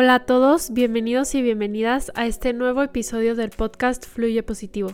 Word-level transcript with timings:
Hola 0.00 0.14
a 0.14 0.26
todos, 0.26 0.72
bienvenidos 0.72 1.34
y 1.34 1.42
bienvenidas 1.42 2.12
a 2.14 2.24
este 2.28 2.52
nuevo 2.52 2.84
episodio 2.84 3.34
del 3.34 3.50
podcast 3.50 4.06
Fluye 4.06 4.44
Positivo. 4.44 4.92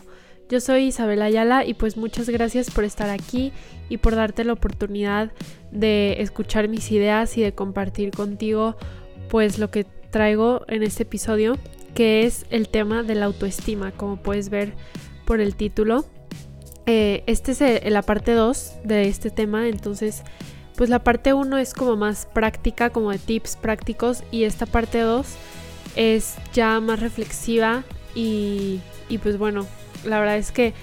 Yo 0.49 0.59
soy 0.59 0.85
Isabel 0.85 1.21
Ayala 1.21 1.63
y 1.63 1.75
pues 1.75 1.95
muchas 1.95 2.27
gracias 2.27 2.71
por 2.71 2.85
estar 2.85 3.11
aquí 3.11 3.53
y 3.87 3.97
por 3.97 4.15
darte 4.15 4.43
la 4.43 4.53
oportunidad 4.53 5.31
de 5.69 6.23
escuchar 6.23 6.69
mis 6.69 6.91
ideas 6.91 7.37
y 7.37 7.43
de 7.43 7.53
compartir 7.53 8.09
contigo 8.09 8.77
pues 9.29 9.59
lo 9.59 9.69
que 9.69 9.85
traigo 10.09 10.65
en 10.67 10.81
este 10.81 11.03
episodio 11.03 11.59
que 11.93 12.25
es 12.25 12.47
el 12.49 12.67
tema 12.67 13.03
de 13.03 13.13
la 13.13 13.25
autoestima 13.25 13.91
como 13.91 14.17
puedes 14.17 14.49
ver 14.49 14.73
por 15.27 15.39
el 15.39 15.55
título. 15.55 16.05
Eh, 16.87 17.23
este 17.27 17.51
es 17.51 17.91
la 17.91 18.01
parte 18.01 18.31
2 18.31 18.77
de 18.83 19.07
este 19.07 19.29
tema 19.29 19.67
entonces 19.67 20.23
pues 20.75 20.89
la 20.89 20.99
parte 20.99 21.33
1 21.33 21.57
es 21.57 21.73
como 21.73 21.95
más 21.95 22.25
práctica, 22.25 22.89
como 22.89 23.11
de 23.11 23.19
tips 23.19 23.55
prácticos 23.55 24.23
y 24.31 24.43
esta 24.43 24.65
parte 24.65 24.99
2 24.99 25.25
es 25.95 26.35
ya 26.53 26.79
más 26.79 26.99
reflexiva 26.99 27.83
y, 28.13 28.81
y 29.09 29.17
pues 29.17 29.37
bueno, 29.37 29.65
la 30.03 30.19
verdad 30.19 30.37
es 30.37 30.51
que 30.51 30.73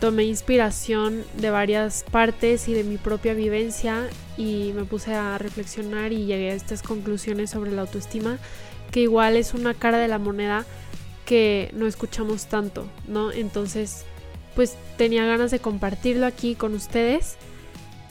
tomé 0.00 0.24
inspiración 0.24 1.24
de 1.34 1.50
varias 1.50 2.04
partes 2.10 2.68
y 2.68 2.74
de 2.74 2.84
mi 2.84 2.98
propia 2.98 3.34
vivencia 3.34 4.08
y 4.36 4.72
me 4.74 4.84
puse 4.84 5.14
a 5.14 5.38
reflexionar 5.38 6.12
y 6.12 6.26
llegué 6.26 6.50
a 6.50 6.54
estas 6.54 6.82
conclusiones 6.82 7.50
sobre 7.50 7.72
la 7.72 7.82
autoestima 7.82 8.38
que 8.90 9.00
igual 9.00 9.36
es 9.36 9.54
una 9.54 9.74
cara 9.74 9.98
de 9.98 10.08
la 10.08 10.18
moneda 10.18 10.64
que 11.24 11.70
no 11.74 11.86
escuchamos 11.86 12.46
tanto, 12.46 12.86
¿no? 13.08 13.32
Entonces, 13.32 14.04
pues 14.54 14.76
tenía 14.96 15.26
ganas 15.26 15.50
de 15.50 15.58
compartirlo 15.58 16.26
aquí 16.26 16.54
con 16.54 16.74
ustedes 16.74 17.36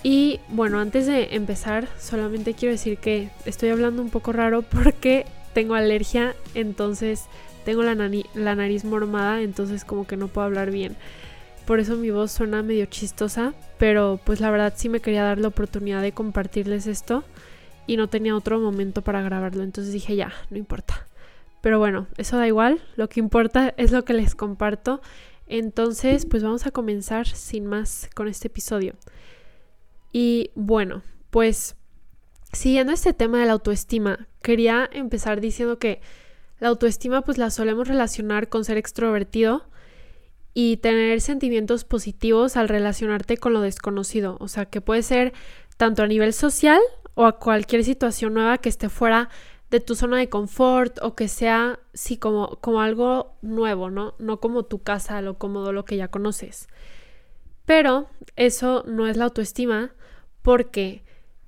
y 0.07 0.39
bueno, 0.49 0.79
antes 0.79 1.07
de 1.07 1.29
empezar, 1.31 1.87
solamente 1.97 2.53
quiero 2.53 2.73
decir 2.73 2.99
que 2.99 3.31
estoy 3.45 3.69
hablando 3.69 4.03
un 4.03 4.11
poco 4.11 4.31
raro 4.33 4.61
porque 4.61 5.25
tengo 5.55 5.73
alergia, 5.73 6.35
entonces 6.53 7.23
tengo 7.63 7.81
la, 7.81 7.95
nariz 7.95 8.85
mormada, 8.85 9.41
entonces 9.41 9.83
como 9.83 10.05
que 10.05 10.15
no 10.15 10.27
puedo 10.27 10.45
hablar 10.45 10.69
bien. 10.69 10.95
Por 11.65 11.79
eso 11.79 11.95
mi 11.95 12.11
voz 12.11 12.31
suena 12.31 12.61
medio 12.61 12.85
chistosa, 12.85 13.55
pero 13.79 14.19
pues 14.23 14.41
la 14.41 14.51
verdad 14.51 14.73
sí 14.75 14.89
me 14.89 14.99
quería 14.99 15.23
dar 15.23 15.39
la 15.39 15.47
oportunidad 15.47 16.03
de 16.03 16.11
compartirles 16.11 16.85
esto 16.85 17.23
y 17.87 17.97
no 17.97 18.07
tenía 18.07 18.35
otro 18.35 18.59
momento 18.59 19.01
para 19.01 19.23
grabarlo, 19.23 19.63
entonces 19.63 19.91
dije 19.91 20.15
ya, 20.15 20.31
no 20.51 20.57
importa. 20.57 21.07
Pero 21.61 21.79
bueno, 21.79 22.05
eso 22.17 22.37
da 22.37 22.45
igual, 22.45 22.79
lo 22.95 23.09
que 23.09 23.19
importa 23.19 23.73
es 23.75 23.91
lo 23.91 24.05
que 24.05 24.13
les 24.13 24.35
comparto. 24.35 25.01
Entonces, 25.47 26.27
pues 26.27 26.43
vamos 26.43 26.67
a 26.67 26.71
comenzar 26.71 27.25
sin 27.25 27.65
más 27.65 28.07
con 28.13 28.27
este 28.27 28.49
episodio. 28.49 28.93
Y 30.17 30.51
bueno, 30.55 31.01
pues 31.29 31.75
siguiendo 32.53 32.93
este 32.93 33.11
tema 33.11 33.41
de 33.41 33.47
la 33.47 33.51
autoestima, 33.51 34.29
quería 34.41 34.89
empezar 34.93 35.41
diciendo 35.41 35.77
que 35.77 35.99
la 36.57 36.69
autoestima 36.69 37.23
pues 37.23 37.37
la 37.37 37.49
solemos 37.49 37.89
relacionar 37.89 38.47
con 38.47 38.63
ser 38.63 38.77
extrovertido 38.77 39.65
y 40.53 40.77
tener 40.77 41.19
sentimientos 41.19 41.83
positivos 41.83 42.55
al 42.55 42.69
relacionarte 42.69 43.35
con 43.35 43.51
lo 43.51 43.59
desconocido, 43.59 44.37
o 44.39 44.47
sea, 44.47 44.67
que 44.67 44.79
puede 44.79 45.03
ser 45.03 45.33
tanto 45.75 46.01
a 46.01 46.07
nivel 46.07 46.31
social 46.31 46.79
o 47.15 47.25
a 47.25 47.37
cualquier 47.37 47.83
situación 47.83 48.35
nueva 48.35 48.59
que 48.59 48.69
esté 48.69 48.87
fuera 48.87 49.27
de 49.69 49.81
tu 49.81 49.95
zona 49.95 50.15
de 50.15 50.29
confort 50.29 50.97
o 51.01 51.13
que 51.13 51.27
sea 51.27 51.79
sí 51.93 52.15
como, 52.15 52.57
como 52.61 52.79
algo 52.79 53.35
nuevo, 53.41 53.89
¿no? 53.89 54.15
No 54.19 54.39
como 54.39 54.63
tu 54.63 54.81
casa, 54.81 55.21
lo 55.21 55.37
cómodo, 55.37 55.73
lo 55.73 55.83
que 55.83 55.97
ya 55.97 56.07
conoces. 56.07 56.69
Pero 57.65 58.07
eso 58.37 58.85
no 58.87 59.07
es 59.07 59.17
la 59.17 59.25
autoestima, 59.25 59.91
porque 60.45 61.01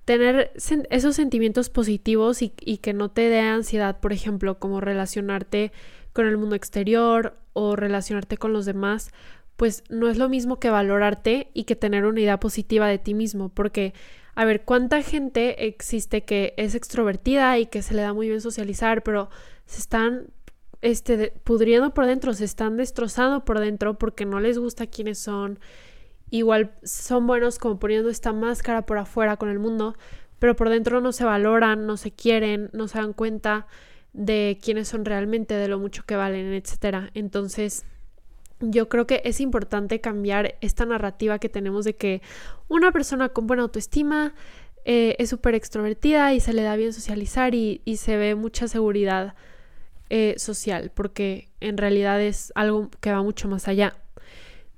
tener 0.06 0.52
esos 0.90 1.16
sentimientos 1.16 1.70
positivos 1.70 2.42
y, 2.42 2.50
que 2.50 2.94
no 2.94 3.12
te 3.12 3.30
dé 3.30 3.42
ansiedad, 3.42 4.00
por 4.00 4.12
ejemplo, 4.12 4.58
como 4.58 4.81
relacionarte 4.81 5.72
con 6.14 6.26
el 6.26 6.36
mundo 6.36 6.56
exterior 6.56 7.38
o 7.54 7.76
relacionarte 7.76 8.38
con 8.38 8.54
los 8.54 8.66
demás, 8.66 9.12
pues 9.56 9.84
no 9.89 10.09
es 10.09 10.17
lo 10.17 10.30
mismo 10.30 10.60
que 10.60 10.72
valorarte 10.72 11.52
y 11.54 11.66
que 11.66 11.76
tener 11.76 12.05
una 12.05 12.22
idea 12.22 12.39
positiva 12.39 12.88
de 12.88 12.98
ti 12.98 13.14
mismo, 13.14 13.49
porque 13.49 13.94
a 14.33 14.45
ver, 14.45 14.66
¿cuánta 14.66 15.04
gente 15.04 15.67
existe 15.67 16.23
que 16.23 16.55
es 16.58 16.73
extrovertida 16.73 17.60
y 17.60 17.67
que 17.67 17.83
se 17.83 17.93
le 17.93 18.02
da 18.02 18.14
muy 18.14 18.30
bien 18.30 18.42
socializar, 18.42 19.04
pero 19.04 19.30
se 19.67 19.80
están 19.80 20.32
este, 20.82 21.33
pudriendo 21.43 21.93
por 21.93 22.08
dentro, 22.08 22.33
se 22.33 22.45
están 22.45 22.77
destrozando 22.77 23.45
por 23.45 23.60
dentro 23.60 23.99
porque 23.99 24.26
no 24.26 24.39
les 24.39 24.58
gusta 24.58 24.88
quiénes 24.88 25.20
son, 25.20 25.60
igual 26.30 26.71
son 26.83 27.27
buenos 27.27 27.60
como 27.60 27.80
poniendo 27.80 28.10
esta 28.10 28.33
máscara 28.33 28.86
por 28.86 28.98
afuera 28.98 29.38
con 29.38 29.49
el 29.49 29.60
mundo, 29.60 29.95
pero 30.39 30.55
por 30.55 30.70
dentro 30.70 31.02
no 31.02 31.11
se 31.11 31.26
valoran, 31.26 31.86
no 31.86 31.98
se 31.98 32.11
quieren, 32.11 32.70
no 32.73 32.88
se 32.88 32.99
dan 32.99 33.14
cuenta 33.14 33.67
de 34.14 34.58
quiénes 34.61 34.87
son 34.87 35.05
realmente, 35.05 35.54
de 35.54 35.67
lo 35.67 35.80
mucho 35.80 36.04
que 36.05 36.16
valen, 36.16 36.54
etcétera. 36.54 37.10
Entonces, 37.14 37.86
yo 38.60 38.89
creo 38.89 39.05
que 39.05 39.21
es 39.23 39.39
importante 39.39 40.02
cambiar 40.02 40.55
esta 40.61 40.86
narrativa 40.86 41.39
que 41.39 41.49
tenemos 41.49 41.86
de 41.86 41.95
que 41.95 42.21
una 42.67 42.92
persona 42.92 43.30
con 43.30 43.48
buena 43.48 43.64
autoestima 43.64 44.33
eh, 44.86 45.16
es 45.20 45.30
súper 45.30 45.54
extrovertida 45.54 46.33
y 46.33 46.39
se 46.39 46.54
le 46.54 46.64
da 46.64 46.76
bien 46.76 46.93
socializar 46.93 47.54
y, 47.54 47.82
se 47.98 48.17
ve 48.17 48.36
mucha 48.36 48.67
seguridad 48.67 49.36
eh, 50.10 50.36
social, 50.37 50.92
porque 50.93 51.49
en 51.60 51.77
realidad 51.77 52.21
es 52.21 52.52
algo 52.55 52.89
que 53.02 53.11
va 53.11 53.21
mucho 53.21 53.48
más 53.48 53.67
allá. 53.67 53.95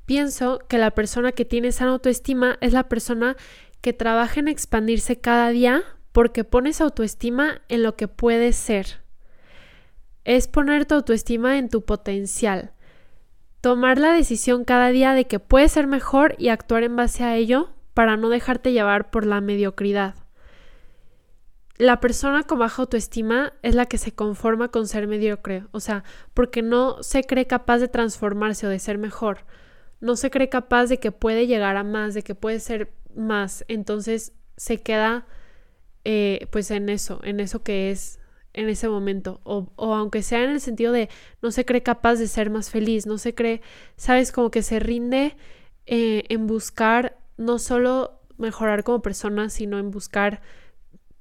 Pienso 0.10 0.58
que 0.68 0.80
la 0.80 0.90
persona 0.90 1.34
que 1.34 1.46
tiene 1.46 1.72
sana 1.72 1.92
autoestima 1.92 2.58
es 2.62 2.74
la 2.74 2.90
persona 2.90 3.38
que 3.80 3.94
trabaja 3.94 4.40
en 4.40 4.48
expandirse 4.48 5.22
cada 5.22 5.50
día 5.50 5.84
porque 6.14 6.44
pones 6.44 6.82
autoestima 6.82 7.62
en 7.70 7.84
lo 7.84 7.96
que 7.96 8.08
puedes 8.08 8.56
ser. 8.56 9.04
Es 10.24 10.48
poner 10.48 10.88
tu 10.88 10.96
autoestima 10.96 11.60
en 11.60 11.70
tu 11.70 11.86
potencial. 11.86 12.72
Tomar 13.62 14.00
la 14.00 14.12
decisión 14.12 14.66
cada 14.66 14.90
día 14.90 15.14
de 15.14 15.26
que 15.26 15.38
puedes 15.38 15.74
ser 15.74 15.86
mejor 15.86 16.34
y 16.40 16.50
actuar 16.50 16.82
en 16.82 16.96
base 16.96 17.24
a 17.24 17.36
ello 17.36 17.70
para 17.94 18.18
no 18.18 18.30
dejarte 18.30 18.72
llevar 18.72 19.12
por 19.12 19.28
la 19.28 19.42
mediocridad. 19.42 20.16
La 21.78 22.00
persona 22.00 22.42
con 22.42 22.58
baja 22.58 22.82
autoestima 22.82 23.54
es 23.62 23.76
la 23.76 23.86
que 23.86 24.00
se 24.00 24.16
conforma 24.16 24.70
con 24.70 24.88
ser 24.88 25.06
mediocre, 25.06 25.66
o 25.70 25.80
sea, 25.80 26.04
porque 26.34 26.64
no 26.64 27.04
se 27.04 27.24
cree 27.26 27.46
capaz 27.46 27.78
de 27.78 27.90
transformarse 27.90 28.66
o 28.66 28.72
de 28.72 28.80
ser 28.80 28.98
mejor 28.98 29.46
no 30.00 30.16
se 30.16 30.30
cree 30.30 30.50
capaz 30.50 30.88
de 30.88 31.00
que 31.00 31.12
puede 31.12 31.48
llegar 31.48 31.78
a 31.78 31.84
más, 31.84 32.14
de 32.14 32.24
que 32.24 32.36
puede 32.36 32.60
ser 32.60 32.92
más, 33.16 33.66
entonces 33.68 34.34
se 34.58 34.82
queda 34.82 35.26
eh, 36.06 36.48
pues 36.52 36.72
en 36.72 36.90
eso, 36.90 37.20
en 37.24 37.40
eso 37.40 37.64
que 37.64 37.92
es 37.92 38.20
en 38.54 38.68
ese 38.68 38.90
momento, 38.90 39.42
o, 39.44 39.72
o, 39.76 39.94
aunque 39.94 40.24
sea 40.24 40.44
en 40.44 40.50
el 40.50 40.60
sentido 40.60 40.92
de 40.92 41.10
no 41.42 41.52
se 41.52 41.66
cree 41.66 41.84
capaz 41.84 42.16
de 42.16 42.28
ser 42.28 42.50
más 42.50 42.70
feliz, 42.72 43.06
no 43.06 43.18
se 43.18 43.36
cree, 43.36 43.62
sabes, 43.96 44.32
como 44.32 44.50
que 44.50 44.64
se 44.64 44.80
rinde 44.80 45.38
eh, 45.86 46.24
en 46.30 46.48
buscar 46.48 47.18
no 47.38 47.60
solo 47.60 48.20
mejorar 48.38 48.84
como 48.84 49.02
persona, 49.02 49.50
sino 49.50 49.78
en 49.78 49.92
buscar 49.92 50.42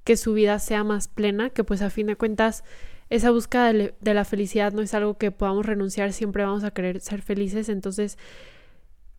que 0.05 0.17
su 0.17 0.33
vida 0.33 0.59
sea 0.59 0.85
más 0.85 1.07
plena, 1.09 1.51
que 1.51 1.65
pues 1.65 1.83
a 1.83 1.91
fin 1.91 2.07
de 2.07 2.17
cuentas 2.17 2.65
esa 3.11 3.31
búsqueda 3.31 3.73
de, 3.73 3.95
de 4.01 4.15
la 4.15 4.25
felicidad 4.25 4.73
no 4.73 4.81
es 4.83 4.95
algo 4.95 5.19
que 5.19 5.31
podamos 5.31 5.67
renunciar, 5.67 6.13
siempre 6.13 6.45
vamos 6.45 6.65
a 6.65 6.71
querer 6.71 7.01
ser 7.01 7.21
felices, 7.21 7.69
entonces 7.69 8.19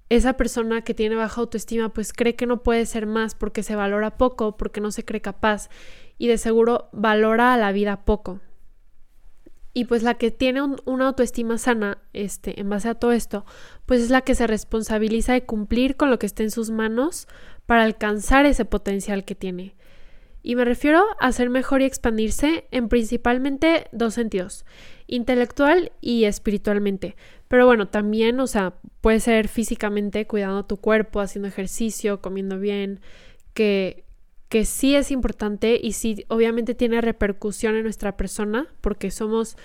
esa 0.09 0.33
persona 0.33 0.81
que 0.81 0.93
tiene 0.93 1.15
baja 1.15 1.41
autoestima 1.41 1.89
pues 1.89 2.13
cree 2.13 2.35
que 2.35 2.47
no 2.47 2.63
puede 2.63 2.85
ser 2.85 3.05
más 3.05 3.35
porque 3.35 3.63
se 3.63 3.75
valora 3.75 4.17
poco, 4.17 4.57
porque 4.57 4.81
no 4.81 4.91
se 4.91 5.05
cree 5.05 5.21
capaz 5.21 5.69
y 6.17 6.27
de 6.27 6.37
seguro 6.37 6.89
valora 6.91 7.53
a 7.53 7.57
la 7.57 7.71
vida 7.71 8.05
poco. 8.05 8.41
Y 9.73 9.85
pues 9.85 10.01
la 10.01 10.15
que 10.15 10.31
tiene 10.31 10.61
una 10.85 11.07
autoestima 11.07 11.57
sana, 11.57 11.99
este, 12.11 12.59
en 12.59 12.69
base 12.69 12.89
a 12.89 12.95
todo 12.95 13.11
esto, 13.11 13.45
pues 13.85 14.01
es 14.01 14.09
la 14.09 14.21
que 14.21 14.33
se 14.33 14.47
responsabiliza 14.47 15.33
de 15.33 15.45
cumplir 15.45 15.95
con 15.95 16.09
lo 16.09 16.17
que 16.17 16.25
esté 16.25 16.43
en 16.43 16.51
sus 16.51 16.71
manos 16.71 17.27
para 17.67 17.83
alcanzar 17.83 18.45
ese 18.45 18.65
potencial 18.65 19.23
que 19.25 19.35
tiene. 19.35 19.75
Y 20.41 20.55
me 20.55 20.65
refiero 20.65 21.05
a 21.19 21.31
ser 21.31 21.49
mejor 21.49 21.81
y 21.81 21.85
expandirse 21.85 22.67
en 22.71 22.89
principalmente 22.89 23.87
dos 23.91 24.15
sentidos, 24.15 24.65
intelectual 25.05 25.91
y 26.01 26.23
espiritualmente. 26.23 27.15
Pero 27.49 27.65
bueno, 27.65 27.87
también, 27.89 28.39
o 28.39 28.47
sea, 28.47 28.75
puede 29.01 29.19
ser 29.19 29.47
físicamente 29.47 30.27
cuidando 30.27 30.65
tu 30.65 30.77
cuerpo, 30.77 31.19
haciendo 31.19 31.47
ejercicio, 31.47 32.21
comiendo 32.21 32.59
bien, 32.59 33.01
que, 33.53 34.05
que 34.49 34.65
sí 34.65 34.95
es 34.95 35.11
importante 35.11 35.79
y 35.81 35.93
sí 35.93 36.25
obviamente 36.29 36.75
tiene 36.75 37.01
repercusión 37.01 37.75
en 37.75 37.83
nuestra 37.83 38.17
persona 38.17 38.67
porque 38.81 39.09
somos, 39.11 39.57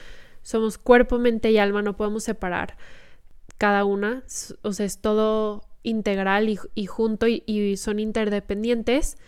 somos 0.42 0.78
cuerpo, 0.78 1.18
mente 1.18 1.52
y 1.52 1.58
alma, 1.58 1.82
no 1.82 1.96
podemos 1.96 2.24
separar 2.24 2.76
cada 3.58 3.84
una, 3.84 4.24
o 4.62 4.72
sea, 4.72 4.86
es 4.86 4.98
todo 4.98 5.62
integral 5.82 6.48
y, 6.74 6.86
junto 6.86 7.28
y, 7.28 7.42
y 7.46 7.76
son 7.76 7.98
interdependientes. 7.98 9.18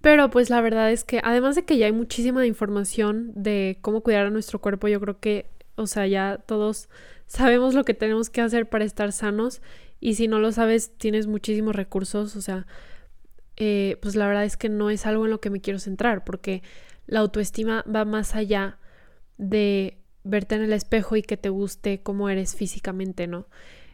Pero 0.00 0.30
pues 0.30 0.50
la 0.50 0.60
verdad 0.60 0.92
es 0.92 1.02
que 1.02 1.20
además 1.24 1.56
de 1.56 1.64
que 1.64 1.78
ya 1.78 1.86
hay 1.86 1.92
muchísima 1.92 2.46
información 2.46 3.32
de 3.34 3.78
cómo 3.80 4.02
cuidar 4.02 4.26
a 4.26 4.30
nuestro 4.30 4.60
cuerpo, 4.60 4.86
yo 4.86 5.00
creo 5.00 5.18
que, 5.18 5.50
o 5.76 5.86
sea, 5.86 6.06
ya 6.06 6.38
todos 6.46 6.88
sabemos 7.26 7.74
lo 7.74 7.84
que 7.84 7.94
tenemos 7.94 8.30
que 8.30 8.40
hacer 8.40 8.68
para 8.68 8.84
estar 8.84 9.12
sanos 9.12 9.62
y 10.00 10.14
si 10.14 10.28
no 10.28 10.38
lo 10.38 10.52
sabes 10.52 10.96
tienes 10.96 11.26
muchísimos 11.26 11.74
recursos, 11.74 12.36
o 12.36 12.42
sea, 12.42 12.66
eh, 13.56 13.98
pues 14.02 14.16
la 14.16 14.26
verdad 14.26 14.44
es 14.44 14.56
que 14.56 14.68
no 14.68 14.90
es 14.90 15.06
algo 15.06 15.24
en 15.24 15.30
lo 15.30 15.40
que 15.40 15.50
me 15.50 15.60
quiero 15.60 15.78
centrar 15.78 16.24
porque 16.24 16.62
la 17.06 17.20
autoestima 17.20 17.84
va 17.92 18.04
más 18.04 18.34
allá 18.34 18.78
de 19.38 19.98
verte 20.24 20.54
en 20.54 20.62
el 20.62 20.72
espejo 20.72 21.16
y 21.16 21.22
que 21.22 21.36
te 21.36 21.50
guste 21.50 22.02
cómo 22.02 22.28
eres 22.28 22.56
físicamente, 22.56 23.26
¿no? 23.26 23.46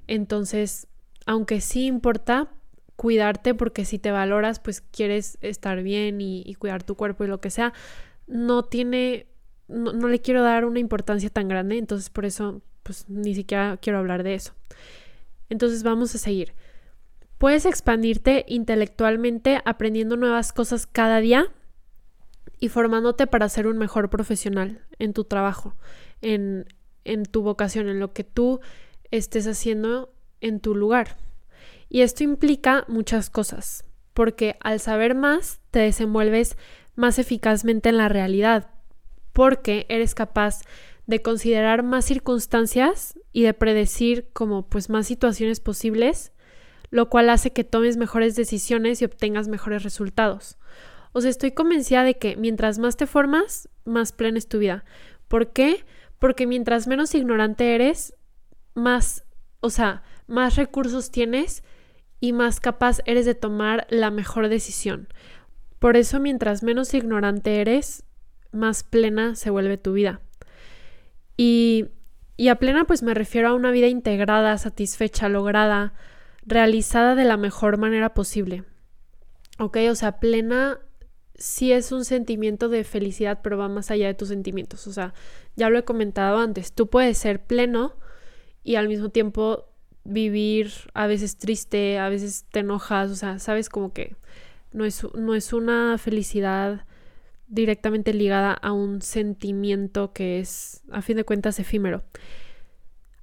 Entonces, 0.06 0.86
aunque 1.26 1.60
sí 1.60 1.86
importa 1.86 2.48
cuidarte 2.96 3.54
porque 3.54 3.84
si 3.84 3.98
te 3.98 4.10
valoras, 4.10 4.60
pues 4.60 4.80
quieres 4.80 5.38
estar 5.40 5.82
bien 5.82 6.20
y, 6.20 6.54
cuidar 6.56 6.82
tu 6.82 6.96
cuerpo 6.96 7.24
y 7.24 7.28
lo 7.28 7.40
que 7.40 7.50
sea, 7.50 7.72
no 8.26 8.64
tiene, 8.64 9.26
no, 9.70 9.92
no, 9.92 10.08
le 10.08 10.20
quiero 10.20 10.42
dar 10.42 10.64
una 10.64 10.80
importancia 10.80 11.30
tan 11.30 11.48
grande, 11.48 11.78
entonces 11.78 12.10
por 12.10 12.24
eso, 12.24 12.62
pues 12.82 13.08
ni 13.08 13.34
siquiera 13.34 13.78
quiero 13.80 13.98
hablar 13.98 14.22
de 14.22 14.34
eso. 14.34 14.52
Entonces 15.48 15.82
vamos 15.82 16.14
a 16.14 16.18
seguir. 16.18 16.54
Puedes 17.38 17.64
expandirte 17.64 18.44
intelectualmente 18.48 19.60
aprendiendo 19.64 20.16
nuevas 20.16 20.52
cosas 20.52 20.86
cada 20.86 21.20
día 21.20 21.46
y 22.58 22.68
formándote 22.68 23.26
para 23.26 23.48
ser 23.48 23.66
un 23.66 23.78
mejor 23.78 24.10
profesional 24.10 24.84
en 24.98 25.14
tu 25.14 25.24
trabajo, 25.24 25.74
en, 26.20 26.66
en 27.04 27.24
tu 27.24 27.42
vocación, 27.42 27.88
en 27.88 27.98
lo 27.98 28.12
que 28.12 28.24
tú 28.24 28.60
estés 29.10 29.46
haciendo 29.46 30.12
en 30.40 30.60
tu 30.60 30.74
lugar. 30.74 31.16
Y 31.88 32.02
esto 32.02 32.22
implica 32.22 32.84
muchas 32.88 33.30
cosas, 33.30 33.84
porque 34.14 34.56
al 34.60 34.78
saber 34.78 35.14
más 35.14 35.60
te 35.70 35.80
desenvuelves 35.80 36.56
más 36.94 37.18
eficazmente 37.18 37.88
en 37.88 37.96
la 37.96 38.08
realidad, 38.08 38.68
porque 39.32 39.86
eres 39.88 40.14
capaz 40.14 40.62
de 41.06 41.22
considerar 41.22 41.82
más 41.82 42.04
circunstancias 42.04 43.18
y 43.32 43.42
de 43.42 43.54
predecir 43.54 44.28
como 44.32 44.68
pues 44.68 44.90
más 44.90 45.06
situaciones 45.06 45.60
posibles 45.60 46.32
lo 46.90 47.08
cual 47.08 47.30
hace 47.30 47.52
que 47.52 47.64
tomes 47.64 47.96
mejores 47.96 48.34
decisiones 48.34 49.00
y 49.00 49.04
obtengas 49.04 49.48
mejores 49.48 49.82
resultados. 49.82 50.58
O 51.12 51.20
sea, 51.20 51.30
estoy 51.30 51.52
convencida 51.52 52.04
de 52.04 52.18
que 52.18 52.36
mientras 52.36 52.78
más 52.78 52.96
te 52.96 53.06
formas, 53.06 53.68
más 53.84 54.12
plena 54.12 54.38
es 54.38 54.48
tu 54.48 54.58
vida. 54.58 54.84
¿Por 55.28 55.52
qué? 55.52 55.84
Porque 56.18 56.46
mientras 56.46 56.86
menos 56.86 57.14
ignorante 57.14 57.74
eres, 57.74 58.14
más, 58.74 59.24
o 59.60 59.70
sea, 59.70 60.02
más 60.26 60.56
recursos 60.56 61.10
tienes 61.10 61.64
y 62.20 62.32
más 62.32 62.60
capaz 62.60 63.00
eres 63.06 63.24
de 63.24 63.34
tomar 63.34 63.86
la 63.90 64.10
mejor 64.10 64.48
decisión. 64.48 65.08
Por 65.78 65.96
eso, 65.96 66.20
mientras 66.20 66.62
menos 66.62 66.92
ignorante 66.92 67.60
eres, 67.60 68.04
más 68.52 68.82
plena 68.82 69.34
se 69.34 69.50
vuelve 69.50 69.78
tu 69.78 69.92
vida. 69.92 70.20
Y, 71.36 71.86
y 72.36 72.48
a 72.48 72.56
plena 72.56 72.84
pues 72.84 73.02
me 73.02 73.14
refiero 73.14 73.48
a 73.48 73.54
una 73.54 73.70
vida 73.70 73.86
integrada, 73.86 74.56
satisfecha, 74.58 75.28
lograda, 75.28 75.94
realizada 76.44 77.14
de 77.14 77.24
la 77.24 77.36
mejor 77.36 77.78
manera 77.78 78.14
posible. 78.14 78.64
¿Ok? 79.58 79.78
O 79.90 79.94
sea, 79.94 80.20
plena 80.20 80.80
sí 81.40 81.72
es 81.72 81.90
un 81.90 82.04
sentimiento 82.04 82.68
de 82.68 82.84
felicidad, 82.84 83.40
pero 83.42 83.58
va 83.58 83.68
más 83.68 83.90
allá 83.90 84.06
de 84.06 84.14
tus 84.14 84.28
sentimientos. 84.28 84.86
O 84.86 84.92
sea, 84.92 85.14
ya 85.56 85.70
lo 85.70 85.78
he 85.78 85.84
comentado 85.84 86.38
antes, 86.38 86.72
tú 86.72 86.88
puedes 86.88 87.18
ser 87.18 87.44
pleno 87.44 87.96
y 88.62 88.76
al 88.76 88.88
mismo 88.88 89.08
tiempo 89.08 89.66
vivir 90.04 90.72
a 90.94 91.06
veces 91.06 91.36
triste, 91.36 91.98
a 91.98 92.08
veces 92.08 92.44
te 92.50 92.60
enojas, 92.60 93.10
o 93.10 93.16
sea, 93.16 93.38
sabes 93.38 93.68
como 93.68 93.92
que 93.92 94.16
no 94.72 94.84
es, 94.84 95.02
no 95.14 95.34
es 95.34 95.52
una 95.52 95.96
felicidad 95.98 96.86
directamente 97.50 98.14
ligada 98.14 98.52
a 98.52 98.72
un 98.72 99.02
sentimiento 99.02 100.12
que 100.12 100.38
es, 100.38 100.82
a 100.90 101.02
fin 101.02 101.16
de 101.16 101.24
cuentas, 101.24 101.58
efímero. 101.58 102.02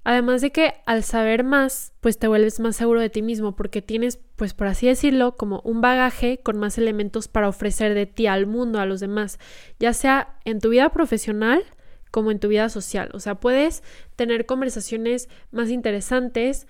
Además 0.03 0.41
de 0.41 0.51
que 0.51 0.75
al 0.85 1.03
saber 1.03 1.43
más, 1.43 1.91
pues 1.99 2.17
te 2.17 2.29
vuelves 2.29 2.61
más 2.61 2.77
seguro 2.77 3.01
de 3.01 3.09
ti 3.09 3.21
mismo 3.21 3.55
porque 3.55 3.81
tienes, 3.81 4.19
pues 4.37 4.53
por 4.53 4.67
así 4.67 4.87
decirlo, 4.87 5.35
como 5.35 5.59
un 5.65 5.81
bagaje 5.81 6.39
con 6.41 6.57
más 6.57 6.77
elementos 6.77 7.27
para 7.27 7.49
ofrecer 7.49 7.93
de 7.93 8.05
ti 8.05 8.27
al 8.27 8.45
mundo, 8.45 8.79
a 8.79 8.85
los 8.85 9.01
demás, 9.01 9.37
ya 9.79 9.91
sea 9.91 10.37
en 10.45 10.61
tu 10.61 10.69
vida 10.69 10.89
profesional 10.89 11.63
como 12.11 12.31
en 12.31 12.39
tu 12.39 12.47
vida 12.47 12.69
social. 12.69 13.09
O 13.13 13.19
sea, 13.19 13.35
puedes 13.35 13.83
tener 14.15 14.45
conversaciones 14.45 15.27
más 15.51 15.69
interesantes 15.69 16.67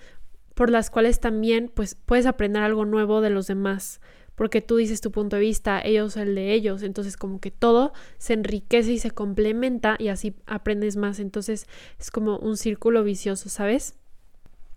por 0.54 0.70
las 0.70 0.90
cuales 0.90 1.20
también 1.20 1.70
pues 1.72 1.94
puedes 1.94 2.26
aprender 2.26 2.64
algo 2.64 2.84
nuevo 2.84 3.20
de 3.20 3.30
los 3.30 3.46
demás 3.46 4.00
porque 4.38 4.62
tú 4.62 4.76
dices 4.76 5.00
tu 5.00 5.10
punto 5.10 5.34
de 5.34 5.42
vista, 5.42 5.80
ellos 5.84 6.16
el 6.16 6.36
de 6.36 6.52
ellos, 6.52 6.84
entonces 6.84 7.16
como 7.16 7.40
que 7.40 7.50
todo 7.50 7.92
se 8.18 8.34
enriquece 8.34 8.92
y 8.92 8.98
se 9.00 9.10
complementa 9.10 9.96
y 9.98 10.08
así 10.08 10.36
aprendes 10.46 10.94
más, 10.94 11.18
entonces 11.18 11.66
es 11.98 12.12
como 12.12 12.38
un 12.38 12.56
círculo 12.56 13.02
vicioso, 13.02 13.48
¿sabes? 13.48 13.96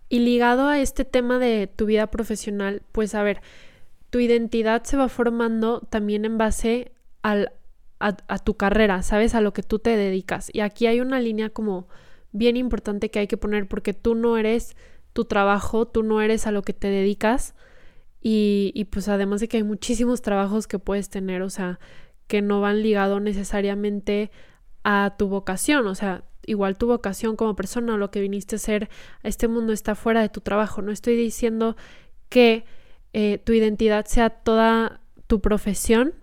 Y 0.08 0.18
ligado 0.18 0.66
a 0.66 0.80
este 0.80 1.04
tema 1.04 1.38
de 1.38 1.68
tu 1.68 1.86
vida 1.86 2.08
profesional, 2.08 2.82
pues 2.90 3.14
a 3.14 3.22
ver, 3.22 3.40
tu 4.10 4.18
identidad 4.18 4.82
se 4.82 4.96
va 4.96 5.08
formando 5.08 5.80
también 5.80 6.24
en 6.24 6.38
base 6.38 6.90
al, 7.22 7.52
a, 8.00 8.16
a 8.26 8.38
tu 8.40 8.56
carrera, 8.56 9.02
¿sabes? 9.02 9.36
A 9.36 9.40
lo 9.40 9.52
que 9.52 9.62
tú 9.62 9.78
te 9.78 9.96
dedicas. 9.96 10.50
Y 10.52 10.58
aquí 10.58 10.88
hay 10.88 11.00
una 11.00 11.20
línea 11.20 11.50
como 11.50 11.86
bien 12.32 12.56
importante 12.56 13.12
que 13.12 13.20
hay 13.20 13.28
que 13.28 13.36
poner 13.36 13.68
porque 13.68 13.94
tú 13.94 14.16
no 14.16 14.36
eres 14.36 14.76
tu 15.12 15.24
trabajo, 15.24 15.86
tú 15.86 16.02
no 16.02 16.20
eres 16.20 16.48
a 16.48 16.50
lo 16.50 16.62
que 16.62 16.72
te 16.72 16.88
dedicas, 16.88 17.54
y, 18.24 18.84
pues 18.90 19.08
además 19.08 19.40
de 19.40 19.48
que 19.48 19.56
hay 19.56 19.62
muchísimos 19.64 20.22
trabajos 20.22 20.68
que 20.68 20.78
puedes 20.78 21.08
tener, 21.08 21.42
o 21.42 21.50
sea, 21.50 21.80
que 22.28 22.40
no 22.40 22.60
van 22.60 22.82
ligados 22.82 23.20
necesariamente 23.20 24.30
a 24.84 25.16
tu 25.18 25.28
vocación, 25.28 25.86
o 25.88 25.94
sea, 25.94 26.24
igual 26.46 26.78
tu 26.78 26.86
vocación 26.86 27.36
como 27.36 27.56
persona 27.56 27.96
lo 27.96 28.10
que 28.10 28.20
viniste 28.20 28.56
a 28.56 28.84
a 28.84 28.88
este 29.28 29.48
mundo 29.48 29.72
está 29.72 29.94
fuera 29.94 30.22
de 30.22 30.28
tu 30.28 30.40
trabajo. 30.40 30.82
No 30.82 30.92
estoy 30.92 31.16
diciendo 31.16 31.76
que 32.28 32.64
eh, 33.12 33.38
tu 33.44 33.52
identidad 33.52 34.06
sea 34.06 34.30
toda 34.30 35.00
tu 35.26 35.40
profesión, 35.40 36.14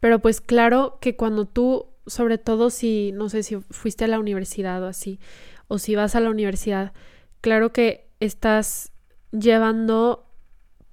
pero 0.00 0.20
pues 0.20 0.40
claro 0.40 0.98
que 1.00 1.16
cuando 1.16 1.46
tú, 1.46 1.86
sobre 2.06 2.38
todo 2.38 2.70
si, 2.70 3.12
no 3.12 3.28
sé 3.28 3.42
si 3.42 3.56
fuiste 3.56 4.04
a 4.04 4.08
la 4.08 4.18
universidad 4.18 4.82
o 4.82 4.86
así, 4.86 5.18
o 5.66 5.78
si 5.78 5.94
vas 5.96 6.14
a 6.14 6.20
la 6.20 6.30
universidad, 6.30 6.92
claro 7.40 7.72
que 7.72 8.10
estás 8.20 8.92
llevando 9.32 10.27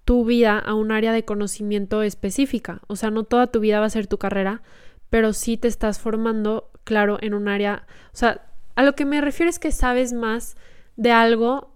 tu 0.06 0.24
vida 0.24 0.60
a 0.60 0.76
un 0.76 0.92
área 0.92 1.12
de 1.12 1.26
conocimiento 1.26 2.04
específica. 2.04 2.82
O 2.88 2.96
sea, 2.96 3.10
no 3.10 3.24
toda 3.24 3.48
tu 3.48 3.60
vida 3.60 3.80
va 3.80 3.88
a 3.88 3.90
ser 3.90 4.08
tu 4.08 4.18
carrera, 4.18 4.62
pero 5.10 5.34
sí 5.34 5.58
te 5.58 5.68
estás 5.68 6.00
formando, 6.00 6.70
claro, 6.84 7.18
en 7.22 7.34
un 7.34 7.48
área. 7.48 7.88
O 8.14 8.18
sea, 8.18 8.48
a 8.76 8.84
lo 8.84 8.96
que 8.96 9.06
me 9.06 9.20
refiero 9.20 9.50
es 9.50 9.60
que 9.60 9.72
sabes 9.72 10.14
más 10.14 10.56
de 10.96 11.12
algo 11.12 11.72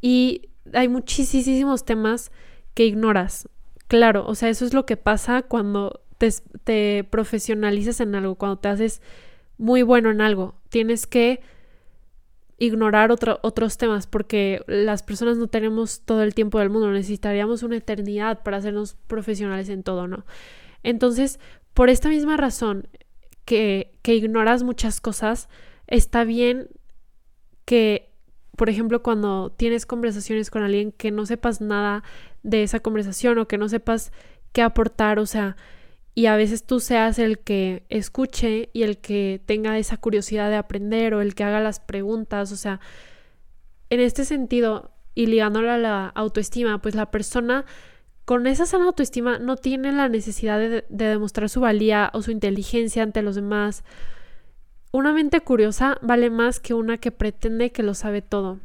y 0.00 0.48
hay 0.72 0.88
muchísimos 0.88 1.84
temas 1.84 2.32
que 2.74 2.86
ignoras. 2.86 3.48
Claro, 3.86 4.26
o 4.26 4.34
sea, 4.34 4.48
eso 4.48 4.64
es 4.64 4.72
lo 4.72 4.86
que 4.86 4.96
pasa 4.96 5.42
cuando 5.42 6.00
te, 6.16 6.30
te 6.64 7.04
profesionalizas 7.04 8.00
en 8.00 8.14
algo, 8.14 8.36
cuando 8.36 8.58
te 8.58 8.68
haces 8.68 9.02
muy 9.58 9.82
bueno 9.82 10.10
en 10.10 10.22
algo. 10.22 10.54
Tienes 10.70 11.06
que 11.06 11.42
ignorar 12.62 13.10
otros 13.10 13.76
temas 13.76 14.06
porque 14.06 14.62
las 14.68 15.02
personas 15.02 15.36
no 15.36 15.48
tenemos 15.48 16.02
todo 16.02 16.22
el 16.22 16.32
tiempo 16.32 16.60
del 16.60 16.70
mundo, 16.70 16.92
necesitaríamos 16.92 17.64
una 17.64 17.76
eternidad 17.76 18.44
para 18.44 18.58
hacernos 18.58 18.94
profesionales 19.08 19.68
en 19.68 19.82
todo, 19.82 20.06
¿no? 20.06 20.24
Entonces, 20.84 21.40
por 21.74 21.90
esta 21.90 22.08
misma 22.08 22.36
razón 22.36 22.86
que, 23.44 23.98
que 24.02 24.14
ignoras 24.14 24.62
muchas 24.62 25.00
cosas, 25.00 25.48
está 25.88 26.22
bien 26.22 26.68
que, 27.64 28.12
por 28.56 28.70
ejemplo, 28.70 29.02
cuando 29.02 29.50
tienes 29.50 29.84
conversaciones 29.84 30.48
con 30.48 30.62
alguien 30.62 30.92
que 30.92 31.10
no 31.10 31.26
sepas 31.26 31.60
nada 31.60 32.04
de 32.44 32.62
esa 32.62 32.78
conversación 32.78 33.38
o 33.38 33.48
que 33.48 33.58
no 33.58 33.68
sepas 33.68 34.12
qué 34.52 34.62
aportar, 34.62 35.18
o 35.18 35.26
sea, 35.26 35.56
y 36.14 36.26
a 36.26 36.36
veces 36.36 36.64
tú 36.64 36.80
seas 36.80 37.18
el 37.18 37.38
que 37.38 37.84
escuche 37.88 38.68
y 38.72 38.82
el 38.82 38.98
que 38.98 39.40
tenga 39.46 39.78
esa 39.78 39.96
curiosidad 39.96 40.50
de 40.50 40.56
aprender 40.56 41.14
o 41.14 41.22
el 41.22 41.34
que 41.34 41.44
haga 41.44 41.60
las 41.60 41.80
preguntas, 41.80 42.52
o 42.52 42.56
sea, 42.56 42.80
en 43.88 44.00
este 44.00 44.24
sentido 44.24 44.90
y 45.14 45.26
ligándolo 45.26 45.70
a 45.70 45.78
la 45.78 46.08
autoestima, 46.08 46.80
pues 46.82 46.94
la 46.94 47.10
persona 47.10 47.64
con 48.24 48.46
esa 48.46 48.66
sana 48.66 48.86
autoestima 48.86 49.38
no 49.38 49.56
tiene 49.56 49.92
la 49.92 50.08
necesidad 50.08 50.58
de, 50.58 50.84
de 50.88 51.04
demostrar 51.06 51.48
su 51.48 51.60
valía 51.60 52.10
o 52.12 52.22
su 52.22 52.30
inteligencia 52.30 53.02
ante 53.02 53.22
los 53.22 53.34
demás. 53.34 53.84
Una 54.92 55.12
mente 55.12 55.40
curiosa 55.40 55.98
vale 56.02 56.30
más 56.30 56.60
que 56.60 56.74
una 56.74 56.98
que 56.98 57.10
pretende 57.10 57.72
que 57.72 57.82
lo 57.82 57.94
sabe 57.94 58.20
todo. 58.22 58.60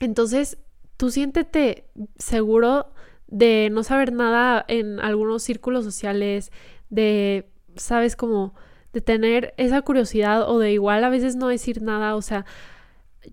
Entonces, 0.00 0.58
tú 0.96 1.10
siéntete 1.10 1.84
seguro 2.16 2.93
de 3.34 3.68
no 3.72 3.82
saber 3.82 4.12
nada 4.12 4.64
en 4.68 5.00
algunos 5.00 5.42
círculos 5.42 5.84
sociales, 5.84 6.52
de, 6.88 7.48
sabes, 7.74 8.14
como 8.14 8.54
de 8.92 9.00
tener 9.00 9.54
esa 9.56 9.82
curiosidad 9.82 10.48
o 10.48 10.60
de 10.60 10.72
igual 10.72 11.02
a 11.02 11.08
veces 11.08 11.34
no 11.34 11.48
decir 11.48 11.82
nada, 11.82 12.14
o 12.14 12.22
sea, 12.22 12.46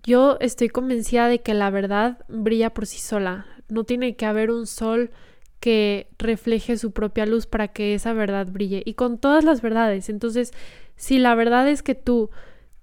yo 0.02 0.38
estoy 0.40 0.70
convencida 0.70 1.28
de 1.28 1.40
que 1.40 1.54
la 1.54 1.70
verdad 1.70 2.18
brilla 2.26 2.70
por 2.74 2.88
sí 2.88 2.98
sola, 2.98 3.46
no 3.68 3.84
tiene 3.84 4.16
que 4.16 4.26
haber 4.26 4.50
un 4.50 4.66
sol 4.66 5.12
que 5.60 6.08
refleje 6.18 6.76
su 6.78 6.90
propia 6.90 7.24
luz 7.24 7.46
para 7.46 7.68
que 7.68 7.94
esa 7.94 8.12
verdad 8.12 8.48
brille. 8.50 8.82
Y 8.84 8.94
con 8.94 9.18
todas 9.18 9.44
las 9.44 9.62
verdades. 9.62 10.08
Entonces, 10.08 10.50
si 10.96 11.20
la 11.20 11.36
verdad 11.36 11.68
es 11.68 11.84
que 11.84 11.94
tú 11.94 12.30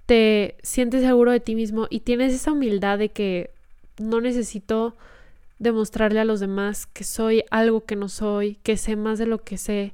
te 0.06 0.56
sientes 0.64 1.02
seguro 1.02 1.34
de 1.34 1.42
ti 1.42 1.56
mismo 1.56 1.88
y 1.90 2.00
tienes 2.00 2.34
esa 2.34 2.54
humildad 2.54 2.98
de 2.98 3.10
que 3.10 3.52
no 3.98 4.22
necesito 4.22 4.96
demostrarle 5.60 6.20
a 6.20 6.26
los 6.26 6.40
demás 6.40 6.88
que 6.88 7.04
soy 7.04 7.44
algo 7.52 7.86
que 7.86 7.96
no 7.96 8.10
soy, 8.10 8.56
que 8.64 8.78
sé 8.78 8.96
más 8.96 9.20
de 9.20 9.26
lo 9.26 9.44
que 9.44 9.58
sé, 9.58 9.94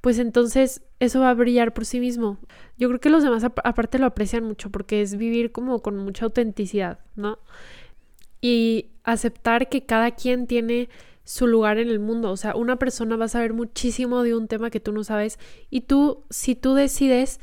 pues 0.00 0.18
entonces 0.18 0.82
eso 1.00 1.20
va 1.20 1.30
a 1.30 1.34
brillar 1.34 1.74
por 1.74 1.84
sí 1.84 2.00
mismo. 2.00 2.38
Yo 2.78 2.88
creo 2.88 3.00
que 3.00 3.10
los 3.10 3.22
demás 3.22 3.44
aparte 3.44 3.98
lo 3.98 4.06
aprecian 4.06 4.44
mucho 4.44 4.70
porque 4.70 5.02
es 5.02 5.16
vivir 5.16 5.52
como 5.52 5.82
con 5.82 5.96
mucha 5.98 6.24
autenticidad, 6.24 7.00
¿no? 7.14 7.38
Y 8.40 8.90
aceptar 9.04 9.68
que 9.68 9.84
cada 9.84 10.12
quien 10.12 10.46
tiene 10.46 10.88
su 11.24 11.46
lugar 11.46 11.78
en 11.78 11.88
el 11.88 11.98
mundo. 11.98 12.30
O 12.30 12.36
sea, 12.36 12.54
una 12.54 12.76
persona 12.76 13.16
va 13.16 13.26
a 13.26 13.28
saber 13.28 13.52
muchísimo 13.52 14.22
de 14.22 14.34
un 14.34 14.48
tema 14.48 14.70
que 14.70 14.80
tú 14.80 14.92
no 14.92 15.04
sabes 15.04 15.38
y 15.70 15.82
tú, 15.82 16.24
si 16.30 16.54
tú 16.54 16.74
decides 16.74 17.40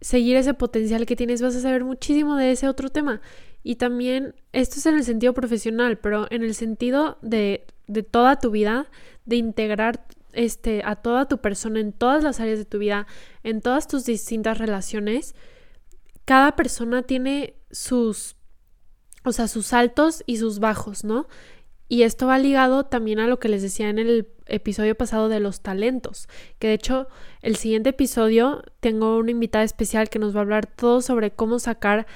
seguir 0.00 0.36
ese 0.36 0.52
potencial 0.52 1.06
que 1.06 1.16
tienes, 1.16 1.40
vas 1.40 1.56
a 1.56 1.60
saber 1.60 1.84
muchísimo 1.84 2.36
de 2.36 2.52
ese 2.52 2.68
otro 2.68 2.90
tema. 2.90 3.22
Y 3.62 3.76
también, 3.76 4.34
esto 4.52 4.76
es 4.76 4.86
en 4.86 4.96
el 4.96 5.04
sentido 5.04 5.34
profesional, 5.34 5.98
pero 5.98 6.26
en 6.30 6.42
el 6.42 6.54
sentido 6.54 7.18
de, 7.22 7.66
de 7.86 8.02
toda 8.02 8.38
tu 8.38 8.50
vida, 8.50 8.90
de 9.24 9.36
integrar 9.36 10.06
este, 10.32 10.82
a 10.84 10.96
toda 10.96 11.28
tu 11.28 11.38
persona 11.38 11.80
en 11.80 11.92
todas 11.92 12.24
las 12.24 12.40
áreas 12.40 12.58
de 12.58 12.64
tu 12.64 12.78
vida, 12.78 13.06
en 13.42 13.60
todas 13.60 13.86
tus 13.86 14.04
distintas 14.04 14.58
relaciones, 14.58 15.34
cada 16.24 16.56
persona 16.56 17.02
tiene 17.02 17.54
sus, 17.70 18.36
o 19.24 19.32
sea, 19.32 19.48
sus 19.48 19.72
altos 19.72 20.22
y 20.26 20.38
sus 20.38 20.58
bajos, 20.58 21.04
¿no? 21.04 21.28
Y 21.88 22.04
esto 22.04 22.26
va 22.26 22.38
ligado 22.38 22.84
también 22.84 23.20
a 23.20 23.26
lo 23.26 23.38
que 23.38 23.50
les 23.50 23.60
decía 23.60 23.90
en 23.90 23.98
el 23.98 24.26
episodio 24.46 24.94
pasado 24.94 25.28
de 25.28 25.40
los 25.40 25.60
talentos, 25.60 26.26
que 26.58 26.68
de 26.68 26.74
hecho 26.74 27.08
el 27.42 27.56
siguiente 27.56 27.90
episodio 27.90 28.62
tengo 28.80 29.18
una 29.18 29.30
invitada 29.30 29.64
especial 29.64 30.08
que 30.08 30.18
nos 30.18 30.34
va 30.34 30.40
a 30.40 30.42
hablar 30.42 30.66
todo 30.66 31.02
sobre 31.02 31.32
cómo 31.32 31.58
sacar 31.58 32.06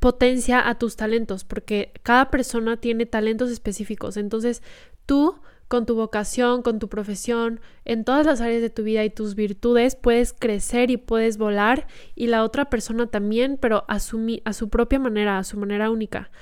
potencia 0.00 0.66
a 0.66 0.76
tus 0.76 0.96
talentos, 0.96 1.44
porque 1.44 1.92
cada 2.02 2.30
persona 2.30 2.78
tiene 2.78 3.06
talentos 3.06 3.50
específicos. 3.50 4.16
Entonces, 4.16 4.62
tú 5.06 5.36
con 5.68 5.86
tu 5.86 5.94
vocación, 5.94 6.62
con 6.62 6.80
tu 6.80 6.88
profesión, 6.88 7.60
en 7.84 8.04
todas 8.04 8.26
las 8.26 8.40
áreas 8.40 8.60
de 8.60 8.70
tu 8.70 8.82
vida 8.82 9.04
y 9.04 9.10
tus 9.10 9.36
virtudes, 9.36 9.94
puedes 9.94 10.32
crecer 10.32 10.90
y 10.90 10.96
puedes 10.96 11.38
volar 11.38 11.86
y 12.16 12.26
la 12.26 12.42
otra 12.42 12.68
persona 12.68 13.06
también, 13.06 13.56
pero 13.56 13.84
a 13.86 14.00
su, 14.00 14.40
a 14.44 14.52
su 14.52 14.68
propia 14.68 14.98
manera, 14.98 15.38
a 15.38 15.44
su 15.44 15.56
manera 15.58 15.90
única. 15.90 16.32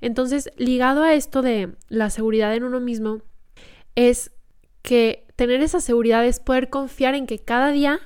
Entonces, 0.00 0.50
ligado 0.56 1.04
a 1.04 1.14
esto 1.14 1.42
de 1.42 1.74
la 1.88 2.10
seguridad 2.10 2.52
en 2.56 2.64
uno 2.64 2.80
mismo, 2.80 3.22
es 3.94 4.32
que 4.82 5.26
tener 5.36 5.62
esa 5.62 5.80
seguridad 5.80 6.26
es 6.26 6.40
poder 6.40 6.68
confiar 6.68 7.14
en 7.14 7.26
que 7.26 7.38
cada 7.38 7.70
día 7.70 8.00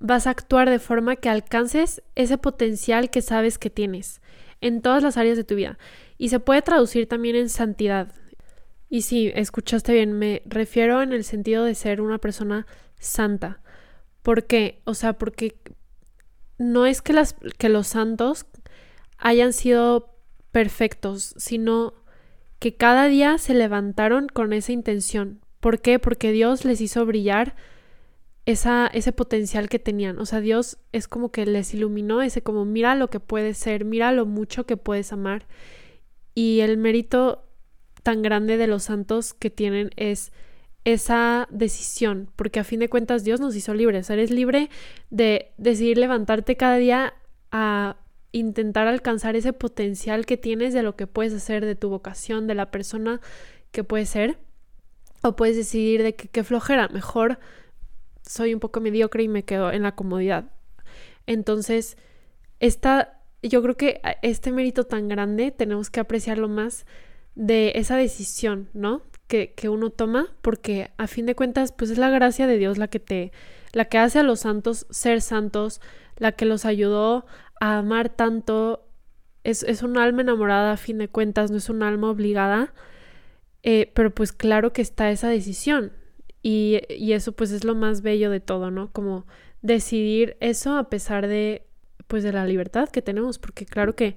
vas 0.00 0.26
a 0.26 0.30
actuar 0.30 0.68
de 0.68 0.80
forma 0.80 1.14
que 1.14 1.28
alcances 1.28 2.02
ese 2.16 2.38
potencial 2.38 3.08
que 3.08 3.22
sabes 3.22 3.56
que 3.56 3.70
tienes 3.70 4.21
en 4.62 4.80
todas 4.80 5.02
las 5.02 5.18
áreas 5.18 5.36
de 5.36 5.44
tu 5.44 5.54
vida. 5.54 5.78
Y 6.16 6.30
se 6.30 6.40
puede 6.40 6.62
traducir 6.62 7.06
también 7.06 7.36
en 7.36 7.50
santidad. 7.50 8.14
Y 8.88 9.02
sí, 9.02 9.30
escuchaste 9.34 9.92
bien, 9.92 10.12
me 10.14 10.42
refiero 10.46 11.02
en 11.02 11.12
el 11.12 11.24
sentido 11.24 11.64
de 11.64 11.74
ser 11.74 12.00
una 12.00 12.18
persona 12.18 12.66
santa. 12.98 13.60
¿Por 14.22 14.44
qué? 14.46 14.80
O 14.84 14.94
sea, 14.94 15.14
porque 15.14 15.56
no 16.58 16.86
es 16.86 17.02
que, 17.02 17.12
las, 17.12 17.34
que 17.58 17.68
los 17.68 17.88
santos 17.88 18.46
hayan 19.18 19.52
sido 19.52 20.14
perfectos, 20.52 21.34
sino 21.36 21.94
que 22.58 22.76
cada 22.76 23.08
día 23.08 23.38
se 23.38 23.54
levantaron 23.54 24.28
con 24.28 24.52
esa 24.52 24.72
intención. 24.72 25.40
¿Por 25.58 25.80
qué? 25.80 25.98
Porque 25.98 26.30
Dios 26.30 26.64
les 26.64 26.80
hizo 26.80 27.04
brillar 27.04 27.56
esa, 28.46 28.86
ese 28.88 29.12
potencial 29.12 29.68
que 29.68 29.78
tenían. 29.78 30.18
O 30.18 30.26
sea, 30.26 30.40
Dios 30.40 30.78
es 30.92 31.08
como 31.08 31.30
que 31.30 31.46
les 31.46 31.74
iluminó 31.74 32.22
ese 32.22 32.42
como 32.42 32.64
mira 32.64 32.94
lo 32.94 33.08
que 33.08 33.20
puedes 33.20 33.58
ser, 33.58 33.84
mira 33.84 34.12
lo 34.12 34.26
mucho 34.26 34.66
que 34.66 34.76
puedes 34.76 35.12
amar. 35.12 35.46
Y 36.34 36.60
el 36.60 36.76
mérito 36.76 37.44
tan 38.02 38.22
grande 38.22 38.56
de 38.56 38.66
los 38.66 38.84
santos 38.84 39.34
que 39.34 39.50
tienen 39.50 39.90
es 39.96 40.32
esa 40.84 41.46
decisión, 41.50 42.30
porque 42.34 42.58
a 42.58 42.64
fin 42.64 42.80
de 42.80 42.88
cuentas 42.88 43.22
Dios 43.22 43.38
nos 43.38 43.54
hizo 43.54 43.72
libres, 43.72 44.10
eres 44.10 44.32
libre 44.32 44.68
de 45.10 45.52
decidir 45.56 45.96
levantarte 45.98 46.56
cada 46.56 46.76
día 46.76 47.14
a 47.52 47.96
intentar 48.32 48.88
alcanzar 48.88 49.36
ese 49.36 49.52
potencial 49.52 50.26
que 50.26 50.36
tienes 50.36 50.74
de 50.74 50.82
lo 50.82 50.96
que 50.96 51.06
puedes 51.06 51.32
hacer, 51.34 51.64
de 51.64 51.76
tu 51.76 51.88
vocación, 51.88 52.48
de 52.48 52.56
la 52.56 52.72
persona 52.72 53.20
que 53.70 53.84
puedes 53.84 54.08
ser, 54.08 54.38
o 55.22 55.36
puedes 55.36 55.56
decidir 55.56 56.02
de 56.02 56.14
qué 56.16 56.42
flojera, 56.42 56.88
mejor 56.88 57.38
soy 58.32 58.54
un 58.54 58.60
poco 58.60 58.80
mediocre 58.80 59.22
y 59.22 59.28
me 59.28 59.44
quedo 59.44 59.70
en 59.72 59.82
la 59.82 59.94
comodidad. 59.94 60.46
Entonces, 61.26 61.98
esta, 62.60 63.20
yo 63.42 63.62
creo 63.62 63.76
que 63.76 64.00
este 64.22 64.52
mérito 64.52 64.84
tan 64.84 65.06
grande 65.06 65.50
tenemos 65.50 65.90
que 65.90 66.00
apreciarlo 66.00 66.48
más 66.48 66.86
de 67.34 67.72
esa 67.74 67.96
decisión, 67.96 68.70
¿no? 68.72 69.02
Que, 69.26 69.52
que, 69.52 69.68
uno 69.68 69.90
toma, 69.90 70.34
porque 70.40 70.92
a 70.96 71.06
fin 71.08 71.26
de 71.26 71.34
cuentas, 71.34 71.72
pues 71.72 71.90
es 71.90 71.98
la 71.98 72.08
gracia 72.08 72.46
de 72.46 72.56
Dios 72.56 72.78
la 72.78 72.88
que 72.88 73.00
te, 73.00 73.32
la 73.72 73.84
que 73.86 73.98
hace 73.98 74.18
a 74.18 74.22
los 74.22 74.40
santos 74.40 74.86
ser 74.90 75.20
santos, 75.20 75.82
la 76.16 76.32
que 76.32 76.46
los 76.46 76.64
ayudó 76.64 77.26
a 77.60 77.78
amar 77.78 78.08
tanto. 78.08 78.88
Es, 79.44 79.62
es 79.62 79.82
un 79.82 79.98
alma 79.98 80.22
enamorada 80.22 80.72
a 80.72 80.76
fin 80.78 80.98
de 80.98 81.08
cuentas, 81.08 81.50
no 81.50 81.58
es 81.58 81.68
un 81.68 81.82
alma 81.82 82.10
obligada. 82.10 82.72
Eh, 83.62 83.92
pero 83.94 84.14
pues 84.14 84.32
claro 84.32 84.72
que 84.72 84.82
está 84.82 85.10
esa 85.10 85.28
decisión. 85.28 85.92
Y, 86.42 86.80
y 86.88 87.12
eso 87.12 87.32
pues 87.32 87.52
es 87.52 87.64
lo 87.64 87.74
más 87.74 88.02
bello 88.02 88.30
de 88.30 88.40
todo, 88.40 88.70
¿no? 88.70 88.92
Como 88.92 89.26
decidir 89.62 90.36
eso 90.40 90.76
a 90.76 90.88
pesar 90.88 91.28
de 91.28 91.66
pues 92.08 92.22
de 92.24 92.32
la 92.32 92.44
libertad 92.44 92.88
que 92.88 93.00
tenemos, 93.00 93.38
porque 93.38 93.64
claro 93.64 93.94
que, 93.96 94.16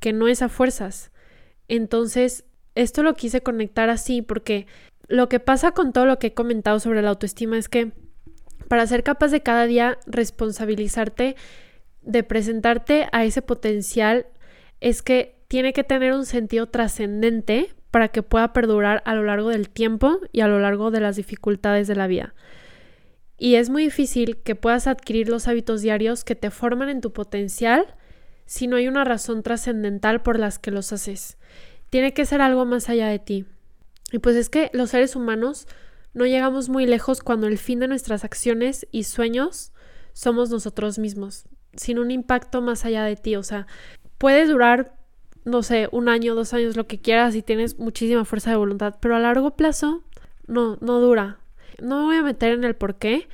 que 0.00 0.12
no 0.12 0.26
es 0.26 0.42
a 0.42 0.48
fuerzas. 0.48 1.12
Entonces, 1.68 2.44
esto 2.74 3.02
lo 3.02 3.14
quise 3.14 3.40
conectar 3.40 3.88
así 3.88 4.20
porque 4.20 4.66
lo 5.06 5.28
que 5.28 5.38
pasa 5.38 5.72
con 5.72 5.92
todo 5.92 6.06
lo 6.06 6.18
que 6.18 6.28
he 6.28 6.34
comentado 6.34 6.80
sobre 6.80 7.02
la 7.02 7.10
autoestima 7.10 7.56
es 7.56 7.68
que 7.68 7.92
para 8.68 8.86
ser 8.86 9.04
capaz 9.04 9.28
de 9.28 9.42
cada 9.42 9.66
día 9.66 9.98
responsabilizarte, 10.06 11.36
de 12.02 12.22
presentarte 12.24 13.06
a 13.12 13.24
ese 13.24 13.42
potencial, 13.42 14.26
es 14.80 15.02
que 15.02 15.36
tiene 15.46 15.72
que 15.72 15.84
tener 15.84 16.14
un 16.14 16.26
sentido 16.26 16.66
trascendente 16.66 17.75
para 17.96 18.08
que 18.08 18.22
pueda 18.22 18.52
perdurar 18.52 19.02
a 19.06 19.14
lo 19.14 19.22
largo 19.22 19.48
del 19.48 19.70
tiempo 19.70 20.20
y 20.30 20.42
a 20.42 20.48
lo 20.48 20.60
largo 20.60 20.90
de 20.90 21.00
las 21.00 21.16
dificultades 21.16 21.88
de 21.88 21.96
la 21.96 22.06
vida. 22.06 22.34
Y 23.38 23.54
es 23.54 23.70
muy 23.70 23.84
difícil 23.84 24.36
que 24.36 24.54
puedas 24.54 24.86
adquirir 24.86 25.30
los 25.30 25.48
hábitos 25.48 25.80
diarios 25.80 26.22
que 26.22 26.34
te 26.34 26.50
forman 26.50 26.90
en 26.90 27.00
tu 27.00 27.14
potencial 27.14 27.94
si 28.44 28.66
no 28.66 28.76
hay 28.76 28.86
una 28.86 29.02
razón 29.04 29.42
trascendental 29.42 30.22
por 30.22 30.38
las 30.38 30.58
que 30.58 30.70
los 30.70 30.92
haces. 30.92 31.38
Tiene 31.88 32.12
que 32.12 32.26
ser 32.26 32.42
algo 32.42 32.66
más 32.66 32.90
allá 32.90 33.08
de 33.08 33.18
ti. 33.18 33.46
Y 34.12 34.18
pues 34.18 34.36
es 34.36 34.50
que 34.50 34.68
los 34.74 34.90
seres 34.90 35.16
humanos 35.16 35.66
no 36.12 36.26
llegamos 36.26 36.68
muy 36.68 36.84
lejos 36.84 37.22
cuando 37.22 37.46
el 37.46 37.56
fin 37.56 37.80
de 37.80 37.88
nuestras 37.88 38.24
acciones 38.24 38.86
y 38.92 39.04
sueños 39.04 39.72
somos 40.12 40.50
nosotros 40.50 40.98
mismos, 40.98 41.46
sin 41.72 41.98
un 41.98 42.10
impacto 42.10 42.60
más 42.60 42.84
allá 42.84 43.04
de 43.04 43.16
ti. 43.16 43.36
O 43.36 43.42
sea, 43.42 43.66
puede 44.18 44.44
durar, 44.44 44.98
no 45.46 45.62
sé, 45.62 45.88
un 45.92 46.10
año, 46.10 46.34
dos 46.34 46.52
años, 46.52 46.76
lo 46.76 46.86
que 46.86 46.98
quieras 47.00 47.34
y 47.34 47.40
tienes 47.40 47.78
muchísima 47.78 48.26
fuerza 48.26 48.50
de 48.50 48.56
voluntad, 48.56 48.96
pero 49.00 49.16
a 49.16 49.20
largo 49.20 49.52
plazo 49.52 50.02
no, 50.46 50.76
no 50.82 51.00
dura. 51.00 51.38
No 51.80 52.00
me 52.00 52.04
voy 52.04 52.16
a 52.16 52.22
meter 52.22 52.52
en 52.52 52.64
el 52.64 52.74
por 52.74 52.96
qué, 52.96 53.28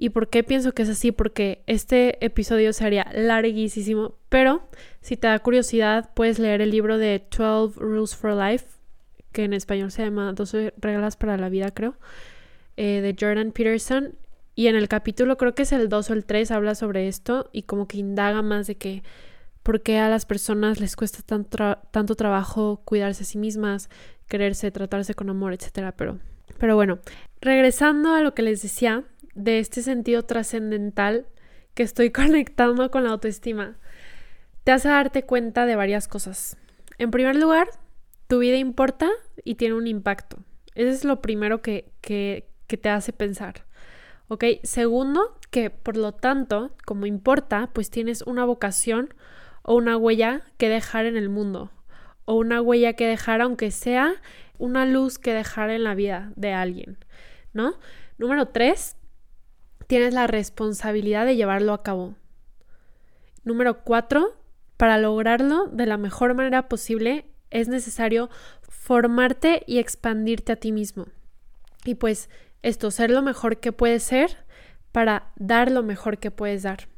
¿Y 0.00 0.10
por 0.10 0.28
qué 0.28 0.44
pienso 0.44 0.72
que 0.72 0.82
es 0.82 0.88
así? 0.88 1.10
Porque 1.10 1.64
este 1.66 2.24
episodio 2.24 2.72
sería 2.72 3.10
larguísimo, 3.12 4.14
pero 4.28 4.62
si 5.00 5.16
te 5.16 5.26
da 5.26 5.36
curiosidad 5.40 6.10
puedes 6.14 6.38
leer 6.38 6.60
el 6.60 6.70
libro 6.70 6.98
de 6.98 7.26
12 7.36 7.80
Rules 7.80 8.14
for 8.14 8.32
Life, 8.32 8.64
que 9.32 9.42
en 9.42 9.52
español 9.52 9.90
se 9.90 10.04
llama 10.04 10.32
12 10.32 10.72
reglas 10.78 11.16
para 11.16 11.36
la 11.36 11.48
vida, 11.48 11.72
creo, 11.72 11.96
eh, 12.76 13.00
de 13.02 13.16
Jordan 13.18 13.50
Peterson. 13.50 14.14
Y 14.54 14.68
en 14.68 14.76
el 14.76 14.86
capítulo, 14.86 15.36
creo 15.36 15.56
que 15.56 15.62
es 15.62 15.72
el 15.72 15.88
2 15.88 16.10
o 16.10 16.12
el 16.12 16.24
3, 16.24 16.52
habla 16.52 16.76
sobre 16.76 17.08
esto 17.08 17.50
y 17.52 17.62
como 17.62 17.88
que 17.88 17.98
indaga 17.98 18.40
más 18.40 18.68
de 18.68 18.76
que 18.76 19.02
por 19.68 19.82
qué 19.82 19.98
a 19.98 20.08
las 20.08 20.24
personas 20.24 20.80
les 20.80 20.96
cuesta 20.96 21.18
tanto, 21.20 21.76
tanto 21.90 22.14
trabajo 22.14 22.80
cuidarse 22.86 23.24
a 23.24 23.26
sí 23.26 23.36
mismas, 23.36 23.90
quererse, 24.26 24.70
tratarse 24.70 25.12
con 25.12 25.28
amor, 25.28 25.52
etc. 25.52 25.92
Pero, 25.94 26.20
pero 26.56 26.74
bueno, 26.74 27.00
regresando 27.42 28.14
a 28.14 28.22
lo 28.22 28.32
que 28.32 28.40
les 28.40 28.62
decía, 28.62 29.04
de 29.34 29.58
este 29.58 29.82
sentido 29.82 30.22
trascendental 30.22 31.26
que 31.74 31.82
estoy 31.82 32.10
conectando 32.12 32.90
con 32.90 33.04
la 33.04 33.10
autoestima, 33.10 33.76
te 34.64 34.72
hace 34.72 34.88
darte 34.88 35.24
cuenta 35.26 35.66
de 35.66 35.76
varias 35.76 36.08
cosas. 36.08 36.56
En 36.96 37.10
primer 37.10 37.36
lugar, 37.36 37.68
tu 38.26 38.38
vida 38.38 38.56
importa 38.56 39.10
y 39.44 39.56
tiene 39.56 39.74
un 39.74 39.86
impacto. 39.86 40.38
Eso 40.76 40.92
es 40.92 41.04
lo 41.04 41.20
primero 41.20 41.60
que, 41.60 41.92
que, 42.00 42.48
que 42.68 42.78
te 42.78 42.88
hace 42.88 43.12
pensar. 43.12 43.66
¿Ok? 44.28 44.44
Segundo, 44.62 45.36
que 45.50 45.68
por 45.68 45.98
lo 45.98 46.12
tanto, 46.12 46.74
como 46.86 47.04
importa, 47.04 47.68
pues 47.74 47.90
tienes 47.90 48.22
una 48.22 48.46
vocación 48.46 49.12
o 49.68 49.74
una 49.74 49.98
huella 49.98 50.40
que 50.56 50.70
dejar 50.70 51.04
en 51.04 51.18
el 51.18 51.28
mundo. 51.28 51.70
O 52.24 52.36
una 52.36 52.62
huella 52.62 52.94
que 52.94 53.06
dejar, 53.06 53.42
aunque 53.42 53.70
sea 53.70 54.14
una 54.56 54.86
luz 54.86 55.18
que 55.18 55.34
dejar 55.34 55.68
en 55.68 55.84
la 55.84 55.94
vida 55.94 56.32
de 56.36 56.54
alguien. 56.54 56.96
¿No? 57.52 57.74
Número 58.16 58.48
tres, 58.48 58.96
tienes 59.86 60.14
la 60.14 60.26
responsabilidad 60.26 61.26
de 61.26 61.36
llevarlo 61.36 61.74
a 61.74 61.82
cabo. 61.82 62.14
Número 63.44 63.84
cuatro, 63.84 64.32
para 64.78 64.96
lograrlo 64.96 65.66
de 65.66 65.84
la 65.84 65.98
mejor 65.98 66.32
manera 66.32 66.70
posible 66.70 67.26
es 67.50 67.68
necesario 67.68 68.30
formarte 68.62 69.64
y 69.66 69.80
expandirte 69.80 70.52
a 70.52 70.56
ti 70.56 70.72
mismo. 70.72 71.08
Y 71.84 71.96
pues 71.96 72.30
esto, 72.62 72.90
ser 72.90 73.10
lo 73.10 73.20
mejor 73.20 73.58
que 73.58 73.72
puedes 73.72 74.02
ser 74.02 74.34
para 74.92 75.30
dar 75.36 75.70
lo 75.70 75.82
mejor 75.82 76.16
que 76.16 76.30
puedes 76.30 76.62
dar. 76.62 76.88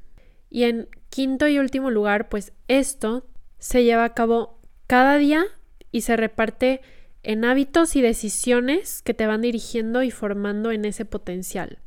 Y 0.50 0.64
en 0.64 0.88
quinto 1.10 1.48
y 1.48 1.58
último 1.58 1.90
lugar, 1.90 2.28
pues 2.28 2.52
esto 2.68 3.26
se 3.58 3.84
lleva 3.84 4.04
a 4.04 4.14
cabo 4.14 4.58
cada 4.86 5.18
día 5.18 5.44
y 5.92 6.00
se 6.02 6.16
reparte 6.16 6.80
en 7.22 7.44
hábitos 7.44 7.96
y 7.96 8.00
decisiones 8.00 9.02
que 9.02 9.14
te 9.14 9.26
van 9.26 9.42
dirigiendo 9.42 10.02
y 10.02 10.10
formando 10.10 10.72
en 10.72 10.84
ese 10.84 11.04
potencial. 11.04 11.78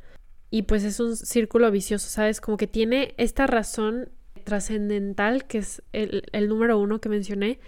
Y 0.50 0.62
pues 0.62 0.84
es 0.84 1.00
un 1.00 1.16
círculo 1.16 1.70
vicioso, 1.70 2.08
¿sabes? 2.08 2.40
Como 2.40 2.56
que 2.56 2.68
tiene 2.68 3.14
esta 3.16 3.46
razón 3.46 4.10
trascendental, 4.44 5.46
que 5.46 5.58
es 5.58 5.82
el, 5.92 6.48
número 6.48 6.78
uno 6.78 7.00
que 7.00 7.08
mencioné. 7.08 7.58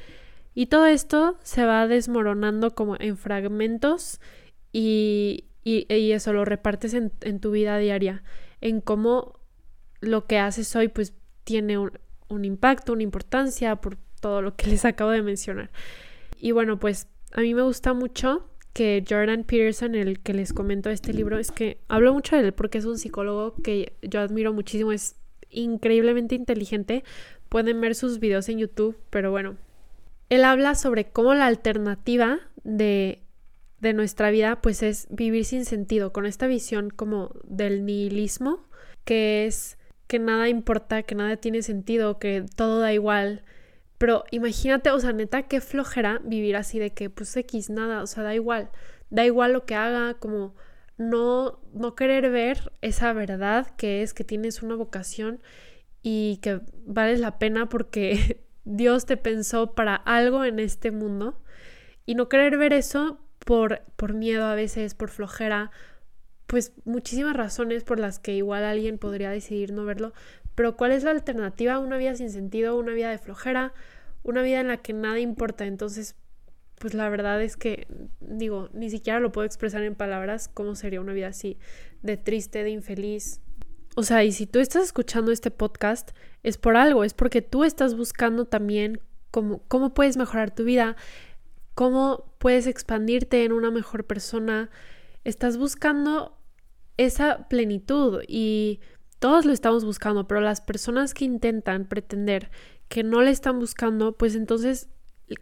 Y 0.55 0.67
todo 0.67 0.87
esto 0.87 1.37
se 1.43 1.65
va 1.65 1.89
desmoronando 1.89 2.75
como 2.75 2.97
en 3.01 3.17
fragmentos 3.17 4.21
y, 4.73 5.47
y, 5.65 6.13
eso 6.13 6.33
lo 6.33 6.45
repartes 6.45 6.95
en, 6.95 7.13
en, 7.23 7.41
tu 7.41 7.51
vida 7.51 7.77
diaria, 7.79 8.23
en 8.61 8.81
cómo 8.81 9.41
lo 10.01 10.27
que 10.27 10.39
haces 10.39 10.75
hoy 10.77 10.89
pues 10.89 11.13
tiene 11.47 11.79
un, 11.79 12.45
impacto, 12.45 12.93
una 12.93 13.05
importancia 13.05 13.77
por 13.77 13.97
todo 14.21 14.43
lo 14.43 14.57
que 14.57 14.67
les 14.67 14.85
acabo 14.85 15.13
de 15.13 15.23
mencionar. 15.23 15.71
Y 16.39 16.51
bueno, 16.51 16.79
pues 16.79 17.07
a 17.33 17.41
mí 17.41 17.55
me 17.55 17.63
gusta 17.63 17.95
mucho 17.95 18.51
que 18.73 19.05
Jordan 19.09 19.45
Peterson, 19.45 19.95
el 19.95 20.19
que 20.19 20.35
les 20.35 20.53
comento 20.53 20.91
este 20.91 21.15
libro, 21.15 21.39
es 21.39 21.53
que 21.53 21.79
hablo 21.89 22.13
mucho 22.13 22.37
de 22.37 22.43
él 22.43 22.53
porque 22.53 22.79
es 22.79 22.85
un 22.85 22.99
psicólogo 22.99 23.55
que 23.63 23.93
yo 24.03 24.21
admiro 24.21 24.53
muchísimo, 24.53 24.91
es 24.91 25.15
increíblemente 25.51 26.35
inteligente. 26.35 27.05
Pueden 27.49 27.81
ver 27.81 27.95
sus 27.95 28.19
videos 28.19 28.49
en 28.49 28.59
YouTube, 28.59 28.99
pero 29.09 29.31
bueno. 29.31 29.57
Él 30.29 30.45
habla 30.45 30.75
sobre 30.75 31.05
cómo 31.05 31.33
la 31.35 31.47
alternativa 31.47 32.41
de, 32.65 33.23
de 33.79 33.95
nuestra 33.95 34.31
vida 34.31 34.61
pues 34.61 34.83
es 34.83 35.07
vivir 35.11 35.45
sin 35.45 35.65
sentido, 35.65 36.13
con 36.13 36.27
esta 36.27 36.49
visión 36.49 36.91
como 36.91 37.31
del 37.45 37.87
nihilismo, 37.87 38.67
que 39.05 39.47
es 39.47 39.79
que 40.07 40.19
nada 40.19 40.49
importa, 40.49 41.03
que 41.03 41.15
nada 41.15 41.37
tiene 41.37 41.63
sentido, 41.63 42.19
que 42.19 42.45
todo 42.57 42.81
da 42.81 42.93
igual. 42.93 43.45
Pero 43.99 44.25
imagínate, 44.31 44.91
o 44.91 45.01
sea, 45.01 45.13
neta, 45.13 45.45
qué 45.45 45.61
flojera 45.61 46.21
vivir 46.25 46.57
así 46.57 46.79
de 46.79 46.91
que 46.93 47.11
pues 47.11 47.37
X, 47.37 47.71
nada, 47.71 48.03
o 48.03 48.07
sea, 48.07 48.23
da 48.23 48.35
igual, 48.35 48.71
da 49.11 49.25
igual 49.25 49.53
lo 49.53 49.65
que 49.65 49.75
haga, 49.75 50.15
como 50.15 50.55
no, 50.99 51.61
no 51.73 51.95
querer 51.95 52.31
ver 52.31 52.73
esa 52.83 53.13
verdad 53.13 53.69
que 53.77 54.03
es 54.03 54.15
que 54.15 54.25
tienes 54.25 54.63
una 54.63 54.77
vocación 54.77 55.41
y 56.03 56.39
que 56.43 56.61
vales 56.87 57.21
la 57.21 57.39
pena 57.39 57.69
porque 57.69 58.45
Dios 58.65 59.07
te 59.07 59.17
pensó 59.17 59.75
para 59.75 59.95
algo 59.95 60.45
en 60.45 60.59
este 60.59 60.91
mundo 60.91 61.43
y 62.05 62.15
no 62.15 62.29
querer 62.29 62.57
ver 62.59 62.73
eso 62.73 63.21
por, 63.39 63.83
por 63.97 64.15
miedo 64.15 64.45
a 64.45 64.55
veces, 64.55 64.95
por 64.95 65.09
flojera, 65.09 65.71
pues 66.47 66.73
muchísimas 66.85 67.37
razones 67.37 67.85
por 67.85 67.99
las 67.99 68.19
que 68.19 68.35
igual 68.35 68.65
alguien 68.65 68.99
podría 68.99 69.31
decidir 69.31 69.73
no 69.73 69.85
verlo, 69.85 70.13
pero 70.55 70.77
¿cuál 70.77 70.93
es 70.93 71.05
la 71.05 71.11
alternativa? 71.11 71.79
Una 71.79 71.97
vida 71.97 72.15
sin 72.15 72.31
sentido, 72.31 72.77
una 72.77 72.93
vida 72.93 73.11
de 73.11 73.19
flojera, 73.19 73.75
una 74.23 74.43
vida 74.43 74.61
en 74.61 74.69
la 74.69 74.79
que 74.79 74.93
nada 74.93 75.19
importa. 75.19 75.67
Entonces, 75.67 76.17
pues 76.79 76.95
la 76.95 77.09
verdad 77.09 77.43
es 77.43 77.57
que, 77.57 77.87
digo, 78.21 78.69
ni 78.73 78.91
siquiera 78.91 79.21
lo 79.21 79.33
puedo 79.33 79.47
expresar 79.47 79.83
en 79.83 79.95
palabras 79.95 80.49
cómo 80.49 80.75
sería 80.75 81.01
una 81.01 81.13
vida 81.13 81.29
así, 81.29 81.59
de 82.03 82.17
triste, 82.17 82.63
de 82.63 82.71
infeliz. 82.71 83.41
O 83.97 84.03
sea, 84.03 84.25
y 84.25 84.33
si 84.33 84.47
tú 84.47 84.59
estás 84.59 84.85
escuchando 84.85 85.33
este 85.33 85.51
podcast, 85.51 86.11
es 86.43 86.59
por 86.59 86.77
algo, 86.77 87.03
es 87.03 87.15
porque 87.15 87.43
tú 87.43 87.65
estás 87.65 87.95
buscando 87.95 88.45
también 88.45 89.01
cómo, 89.31 89.63
cómo 89.69 89.95
puedes 89.95 90.17
mejorar 90.17 90.55
tu 90.55 90.65
vida, 90.65 90.97
cómo 91.75 92.33
puedes 92.39 92.67
expandirte 92.67 93.45
en 93.45 93.53
una 93.53 93.71
mejor 93.71 94.05
persona. 94.05 94.71
Estás 95.27 95.59
buscando 95.59 96.39
esa 96.97 97.49
plenitud 97.49 98.23
y 98.29 98.79
todos 99.19 99.45
lo 99.45 99.53
estamos 99.53 99.85
buscando, 99.85 100.29
pero 100.29 100.41
las 100.41 100.61
personas 100.61 101.15
que 101.15 101.25
intentan 101.25 101.89
pretender 101.89 102.53
que 102.87 103.03
no 103.03 103.23
le 103.23 103.33
están 103.33 103.59
buscando, 103.59 104.17
pues 104.17 104.37
entonces 104.37 104.89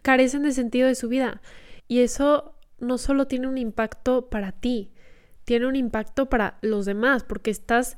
carecen 0.01 0.41
de 0.41 0.53
sentido 0.53 0.87
de 0.87 0.95
su 0.95 1.07
vida. 1.07 1.39
Y 1.87 1.99
eso 1.99 2.57
no 2.79 2.97
solo 2.97 3.27
tiene 3.27 3.47
un 3.47 3.59
impacto 3.59 4.27
para 4.27 4.53
ti, 4.53 4.91
tiene 5.43 5.67
un 5.67 5.75
impacto 5.75 6.29
para 6.29 6.57
los 6.63 6.87
demás, 6.87 7.23
porque 7.23 7.51
estás 7.51 7.95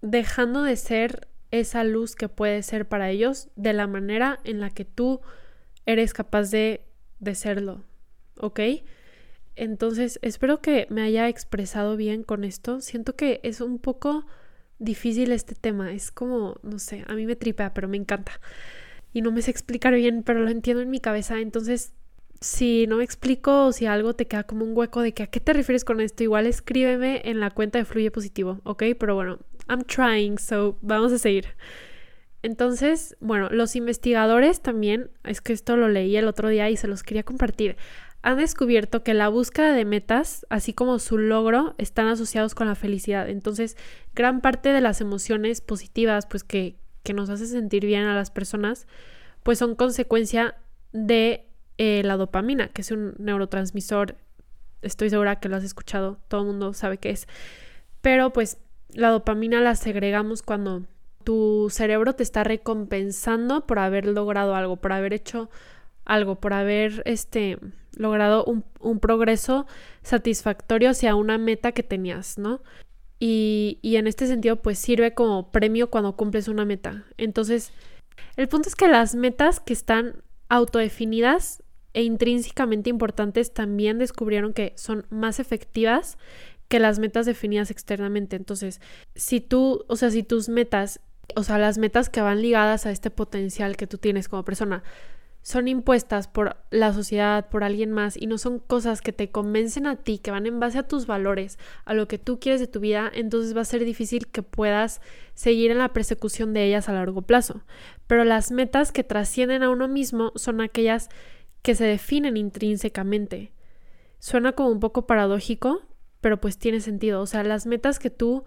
dejando 0.00 0.62
de 0.62 0.76
ser 0.76 1.28
esa 1.50 1.84
luz 1.84 2.16
que 2.16 2.30
puede 2.30 2.62
ser 2.62 2.88
para 2.88 3.10
ellos 3.10 3.50
de 3.56 3.74
la 3.74 3.86
manera 3.86 4.40
en 4.44 4.58
la 4.58 4.70
que 4.70 4.86
tú 4.86 5.20
eres 5.84 6.14
capaz 6.14 6.50
de, 6.50 6.86
de 7.18 7.34
serlo, 7.34 7.84
¿ok? 8.38 8.60
Entonces, 9.60 10.18
espero 10.22 10.62
que 10.62 10.86
me 10.88 11.02
haya 11.02 11.28
expresado 11.28 11.94
bien 11.98 12.22
con 12.22 12.44
esto. 12.44 12.80
Siento 12.80 13.14
que 13.14 13.40
es 13.42 13.60
un 13.60 13.78
poco 13.78 14.24
difícil 14.78 15.32
este 15.32 15.54
tema. 15.54 15.92
Es 15.92 16.10
como, 16.10 16.58
no 16.62 16.78
sé, 16.78 17.04
a 17.08 17.14
mí 17.14 17.26
me 17.26 17.36
tripea, 17.36 17.74
pero 17.74 17.86
me 17.86 17.98
encanta. 17.98 18.40
Y 19.12 19.20
no 19.20 19.32
me 19.32 19.42
sé 19.42 19.50
explicar 19.50 19.92
bien, 19.92 20.22
pero 20.22 20.40
lo 20.40 20.48
entiendo 20.48 20.82
en 20.82 20.88
mi 20.88 20.98
cabeza. 20.98 21.40
Entonces, 21.40 21.92
si 22.40 22.86
no 22.86 22.96
me 22.96 23.04
explico 23.04 23.66
o 23.66 23.72
si 23.72 23.84
algo 23.84 24.14
te 24.14 24.26
queda 24.26 24.44
como 24.44 24.64
un 24.64 24.74
hueco 24.74 25.02
de 25.02 25.12
que 25.12 25.24
a 25.24 25.26
qué 25.26 25.40
te 25.40 25.52
refieres 25.52 25.84
con 25.84 26.00
esto, 26.00 26.22
igual 26.22 26.46
escríbeme 26.46 27.20
en 27.26 27.38
la 27.38 27.50
cuenta 27.50 27.78
de 27.78 27.84
Fluye 27.84 28.10
Positivo, 28.10 28.62
¿ok? 28.64 28.84
Pero 28.98 29.14
bueno, 29.14 29.40
I'm 29.68 29.84
trying, 29.84 30.38
so 30.38 30.78
vamos 30.80 31.12
a 31.12 31.18
seguir. 31.18 31.48
Entonces, 32.42 33.14
bueno, 33.20 33.50
los 33.50 33.76
investigadores 33.76 34.62
también, 34.62 35.10
es 35.24 35.42
que 35.42 35.52
esto 35.52 35.76
lo 35.76 35.90
leí 35.90 36.16
el 36.16 36.26
otro 36.26 36.48
día 36.48 36.70
y 36.70 36.78
se 36.78 36.88
los 36.88 37.02
quería 37.02 37.24
compartir 37.24 37.76
han 38.22 38.36
descubierto 38.36 39.02
que 39.02 39.14
la 39.14 39.28
búsqueda 39.28 39.72
de 39.72 39.84
metas, 39.84 40.46
así 40.50 40.72
como 40.72 40.98
su 40.98 41.16
logro, 41.16 41.74
están 41.78 42.06
asociados 42.06 42.54
con 42.54 42.66
la 42.66 42.74
felicidad. 42.74 43.28
Entonces, 43.28 43.76
gran 44.14 44.40
parte 44.40 44.70
de 44.70 44.80
las 44.80 45.00
emociones 45.00 45.60
positivas, 45.60 46.26
pues 46.26 46.44
que, 46.44 46.76
que 47.02 47.14
nos 47.14 47.30
hace 47.30 47.46
sentir 47.46 47.86
bien 47.86 48.04
a 48.04 48.14
las 48.14 48.30
personas, 48.30 48.86
pues 49.42 49.58
son 49.58 49.74
consecuencia 49.74 50.54
de 50.92 51.46
eh, 51.78 52.02
la 52.04 52.16
dopamina, 52.18 52.68
que 52.68 52.82
es 52.82 52.90
un 52.90 53.14
neurotransmisor. 53.18 54.16
Estoy 54.82 55.08
segura 55.08 55.40
que 55.40 55.48
lo 55.48 55.56
has 55.56 55.64
escuchado, 55.64 56.18
todo 56.28 56.42
el 56.42 56.46
mundo 56.48 56.74
sabe 56.74 56.98
qué 56.98 57.10
es. 57.10 57.26
Pero 58.02 58.32
pues 58.32 58.58
la 58.90 59.08
dopamina 59.08 59.60
la 59.60 59.74
segregamos 59.76 60.42
cuando 60.42 60.84
tu 61.24 61.68
cerebro 61.70 62.14
te 62.14 62.22
está 62.22 62.44
recompensando 62.44 63.66
por 63.66 63.78
haber 63.78 64.06
logrado 64.06 64.54
algo, 64.54 64.76
por 64.76 64.92
haber 64.92 65.12
hecho 65.12 65.50
algo, 66.10 66.40
por 66.40 66.52
haber 66.52 67.02
este, 67.06 67.58
logrado 67.96 68.44
un, 68.44 69.00
progreso 69.00 69.66
satisfactorio 70.02 70.90
hacia 70.90 71.14
una 71.14 71.38
meta 71.38 71.72
que 71.72 71.82
tenías, 71.82 72.38
¿no? 72.38 72.60
Y, 73.18 73.78
y, 73.82 73.96
en 73.96 74.06
este 74.06 74.26
sentido, 74.26 74.56
pues 74.56 74.78
sirve 74.78 75.14
como 75.14 75.50
premio 75.52 75.90
cuando 75.90 76.16
cumples 76.16 76.48
una 76.48 76.64
meta. 76.64 77.04
Entonces, 77.18 77.72
el 78.36 78.48
punto 78.48 78.68
es 78.68 78.76
que 78.76 78.88
las 78.88 79.14
metas 79.14 79.60
que 79.60 79.72
están 79.72 80.22
autodefinidas 80.48 81.62
e 81.92 82.02
intrínsecamente 82.02 82.88
importantes 82.90 83.52
también 83.52 83.98
descubrieron 83.98 84.52
que 84.52 84.72
son 84.76 85.06
más 85.10 85.40
efectivas 85.40 86.18
que 86.68 86.78
las 86.78 86.98
metas 86.98 87.26
definidas 87.26 87.70
externamente. 87.70 88.36
Entonces, 88.36 88.80
si 89.14 89.40
tú, 89.40 89.84
o 89.88 89.96
sea, 89.96 90.10
si 90.10 90.22
tus 90.22 90.48
metas, 90.48 91.00
o 91.34 91.42
sea, 91.42 91.58
las 91.58 91.78
metas 91.78 92.08
que 92.08 92.20
van 92.20 92.40
ligadas 92.42 92.86
a 92.86 92.92
este 92.92 93.10
potencial 93.10 93.76
que 93.76 93.88
tú 93.88 93.98
tienes 93.98 94.28
como 94.28 94.44
persona, 94.44 94.84
son 95.50 95.68
impuestas 95.68 96.28
por 96.28 96.56
la 96.70 96.92
sociedad, 96.92 97.48
por 97.48 97.64
alguien 97.64 97.90
más, 97.90 98.16
y 98.16 98.26
no 98.26 98.38
son 98.38 98.58
cosas 98.60 99.02
que 99.02 99.12
te 99.12 99.30
convencen 99.30 99.86
a 99.86 99.96
ti, 99.96 100.18
que 100.18 100.30
van 100.30 100.46
en 100.46 100.60
base 100.60 100.78
a 100.78 100.86
tus 100.86 101.06
valores, 101.06 101.58
a 101.84 101.92
lo 101.92 102.08
que 102.08 102.18
tú 102.18 102.38
quieres 102.38 102.60
de 102.60 102.68
tu 102.68 102.80
vida, 102.80 103.10
entonces 103.12 103.56
va 103.56 103.62
a 103.62 103.64
ser 103.64 103.84
difícil 103.84 104.28
que 104.28 104.42
puedas 104.42 105.00
seguir 105.34 105.70
en 105.70 105.78
la 105.78 105.92
persecución 105.92 106.54
de 106.54 106.64
ellas 106.64 106.88
a 106.88 106.92
largo 106.92 107.22
plazo. 107.22 107.62
Pero 108.06 108.24
las 108.24 108.52
metas 108.52 108.92
que 108.92 109.04
trascienden 109.04 109.62
a 109.62 109.70
uno 109.70 109.88
mismo 109.88 110.32
son 110.36 110.60
aquellas 110.60 111.08
que 111.62 111.74
se 111.74 111.84
definen 111.84 112.36
intrínsecamente. 112.36 113.52
Suena 114.18 114.52
como 114.52 114.70
un 114.70 114.80
poco 114.80 115.06
paradójico, 115.06 115.82
pero 116.20 116.40
pues 116.40 116.58
tiene 116.58 116.80
sentido. 116.80 117.20
O 117.20 117.26
sea, 117.26 117.42
las 117.42 117.66
metas 117.66 117.98
que 117.98 118.10
tú 118.10 118.44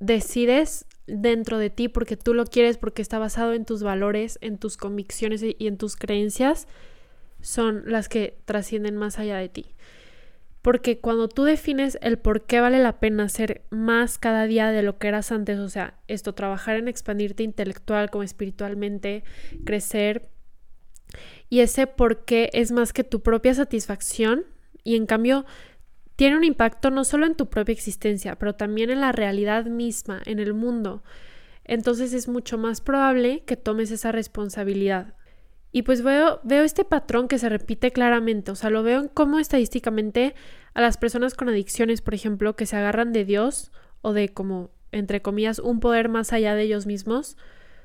decides 0.00 0.86
dentro 1.06 1.58
de 1.58 1.70
ti 1.70 1.88
porque 1.88 2.16
tú 2.16 2.34
lo 2.34 2.44
quieres, 2.46 2.78
porque 2.78 3.02
está 3.02 3.18
basado 3.18 3.52
en 3.52 3.64
tus 3.64 3.82
valores, 3.82 4.38
en 4.40 4.58
tus 4.58 4.76
convicciones 4.76 5.42
y 5.42 5.66
en 5.66 5.76
tus 5.76 5.96
creencias, 5.96 6.66
son 7.40 7.82
las 7.86 8.08
que 8.08 8.38
trascienden 8.46 8.96
más 8.96 9.18
allá 9.18 9.36
de 9.36 9.48
ti. 9.48 9.74
Porque 10.62 10.98
cuando 10.98 11.28
tú 11.28 11.44
defines 11.44 11.98
el 12.00 12.18
por 12.18 12.46
qué 12.46 12.58
vale 12.58 12.78
la 12.78 12.98
pena 12.98 13.28
ser 13.28 13.62
más 13.68 14.16
cada 14.18 14.46
día 14.46 14.70
de 14.70 14.82
lo 14.82 14.96
que 14.96 15.08
eras 15.08 15.30
antes, 15.30 15.58
o 15.58 15.68
sea, 15.68 15.98
esto, 16.08 16.34
trabajar 16.34 16.76
en 16.76 16.88
expandirte 16.88 17.42
intelectual 17.42 18.10
como 18.10 18.22
espiritualmente, 18.22 19.24
crecer, 19.66 20.30
y 21.50 21.60
ese 21.60 21.86
por 21.86 22.24
qué 22.24 22.48
es 22.54 22.72
más 22.72 22.94
que 22.94 23.04
tu 23.04 23.20
propia 23.20 23.52
satisfacción, 23.52 24.46
y 24.84 24.96
en 24.96 25.04
cambio 25.04 25.44
tiene 26.16 26.36
un 26.36 26.44
impacto 26.44 26.90
no 26.90 27.04
solo 27.04 27.26
en 27.26 27.34
tu 27.34 27.48
propia 27.48 27.72
existencia, 27.72 28.36
pero 28.36 28.54
también 28.54 28.90
en 28.90 29.00
la 29.00 29.12
realidad 29.12 29.66
misma, 29.66 30.20
en 30.26 30.38
el 30.38 30.54
mundo. 30.54 31.02
Entonces 31.64 32.12
es 32.12 32.28
mucho 32.28 32.58
más 32.58 32.80
probable 32.80 33.42
que 33.46 33.56
tomes 33.56 33.90
esa 33.90 34.12
responsabilidad. 34.12 35.14
Y 35.72 35.82
pues 35.82 36.02
veo, 36.02 36.40
veo 36.44 36.62
este 36.62 36.84
patrón 36.84 37.26
que 37.26 37.38
se 37.38 37.48
repite 37.48 37.90
claramente, 37.90 38.52
o 38.52 38.54
sea, 38.54 38.70
lo 38.70 38.82
veo 38.82 39.00
en 39.00 39.08
cómo 39.08 39.40
estadísticamente 39.40 40.34
a 40.72 40.80
las 40.80 40.98
personas 40.98 41.34
con 41.34 41.48
adicciones, 41.48 42.00
por 42.00 42.14
ejemplo, 42.14 42.54
que 42.54 42.66
se 42.66 42.76
agarran 42.76 43.12
de 43.12 43.24
Dios 43.24 43.72
o 44.00 44.12
de 44.12 44.28
como 44.28 44.70
entre 44.94 45.22
comillas, 45.22 45.58
un 45.58 45.80
poder 45.80 46.08
más 46.08 46.32
allá 46.32 46.54
de 46.54 46.62
ellos 46.62 46.86
mismos, 46.86 47.36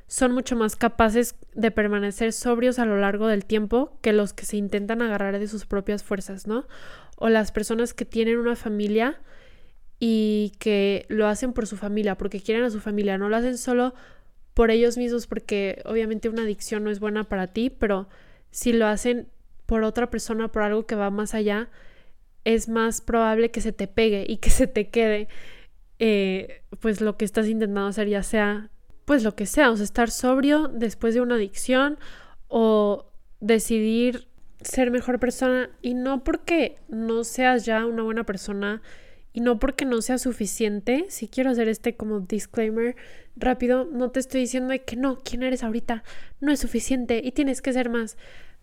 son 0.09 0.31
mucho 0.31 0.55
más 0.55 0.75
capaces 0.75 1.35
de 1.53 1.69
permanecer 1.69 2.33
sobrios 2.33 2.79
a 2.79 2.85
lo 2.85 2.97
largo 2.97 3.27
del 3.27 3.45
tiempo 3.45 3.95
que 4.01 4.11
los 4.11 4.33
que 4.33 4.43
se 4.43 4.57
intentan 4.57 5.03
agarrar 5.03 5.37
de 5.37 5.47
sus 5.47 5.67
propias 5.67 6.03
fuerzas, 6.03 6.47
¿no? 6.47 6.67
O 7.15 7.29
las 7.29 7.51
personas 7.51 7.93
que 7.93 8.05
tienen 8.05 8.39
una 8.39 8.55
familia 8.55 9.21
y 9.99 10.53
que 10.57 11.05
lo 11.09 11.27
hacen 11.27 11.53
por 11.53 11.67
su 11.67 11.77
familia, 11.77 12.17
porque 12.17 12.41
quieren 12.41 12.63
a 12.63 12.71
su 12.71 12.79
familia, 12.79 13.19
no 13.19 13.29
lo 13.29 13.35
hacen 13.35 13.59
solo 13.59 13.93
por 14.55 14.71
ellos 14.71 14.97
mismos, 14.97 15.27
porque 15.27 15.79
obviamente 15.85 16.27
una 16.27 16.41
adicción 16.41 16.83
no 16.83 16.89
es 16.89 16.99
buena 16.99 17.25
para 17.25 17.45
ti, 17.45 17.69
pero 17.69 18.09
si 18.49 18.73
lo 18.73 18.87
hacen 18.87 19.27
por 19.67 19.83
otra 19.83 20.09
persona, 20.09 20.47
por 20.47 20.63
algo 20.63 20.87
que 20.87 20.95
va 20.95 21.11
más 21.11 21.35
allá, 21.35 21.69
es 22.45 22.67
más 22.67 23.01
probable 23.01 23.51
que 23.51 23.61
se 23.61 23.73
te 23.73 23.87
pegue 23.87 24.25
y 24.27 24.37
que 24.37 24.49
se 24.49 24.65
te 24.65 24.89
quede 24.89 25.27
eh, 25.99 26.63
pues 26.79 26.99
lo 26.99 27.15
que 27.15 27.25
estás 27.25 27.47
intentando 27.47 27.85
hacer, 27.85 28.07
ya 28.07 28.23
sea 28.23 28.71
pues 29.09 29.23
lo 29.23 29.33
que 29.33 29.47
sea, 29.47 29.71
o 29.71 29.75
sea, 29.75 29.85
estar 29.85 30.11
sobrio 30.11 30.67
después 30.67 31.15
de 31.15 31.21
una 31.21 31.33
adicción 31.33 31.97
o 32.47 33.07
decidir 33.39 34.27
ser 34.61 34.91
mejor 34.91 35.19
persona 35.19 35.71
y 35.81 35.95
no 35.95 36.23
porque 36.23 36.75
no 36.89 37.23
seas 37.23 37.65
ya 37.65 37.87
una 37.87 38.03
buena 38.03 38.23
persona 38.23 38.83
y 39.33 39.41
no 39.41 39.57
porque 39.57 39.85
no 39.85 40.03
sea 40.03 40.19
suficiente, 40.19 41.07
si 41.09 41.27
quiero 41.27 41.49
hacer 41.49 41.67
este 41.69 41.95
como 41.95 42.19
disclaimer 42.19 42.95
rápido, 43.35 43.85
no 43.91 44.11
te 44.11 44.19
estoy 44.19 44.41
diciendo 44.41 44.75
que 44.85 44.95
no, 44.95 45.17
quién 45.17 45.41
eres 45.41 45.63
ahorita 45.63 46.03
no 46.39 46.51
es 46.51 46.59
suficiente 46.59 47.19
y 47.23 47.31
tienes 47.31 47.63
que 47.63 47.73
ser 47.73 47.89
más. 47.89 48.15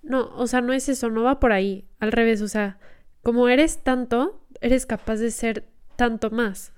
No, 0.04 0.32
o 0.37 0.46
sea, 0.46 0.61
no 0.61 0.72
es 0.72 0.88
eso, 0.88 1.11
no 1.11 1.24
va 1.24 1.40
por 1.40 1.50
ahí, 1.50 1.88
al 1.98 2.12
revés, 2.12 2.40
o 2.40 2.46
sea, 2.46 2.78
como 3.24 3.48
eres 3.48 3.82
tanto, 3.82 4.46
eres 4.61 4.87
capaz 4.87 5.16
de 5.16 5.32
ser 5.32 5.66
tanto 5.96 6.30
más. 6.30 6.72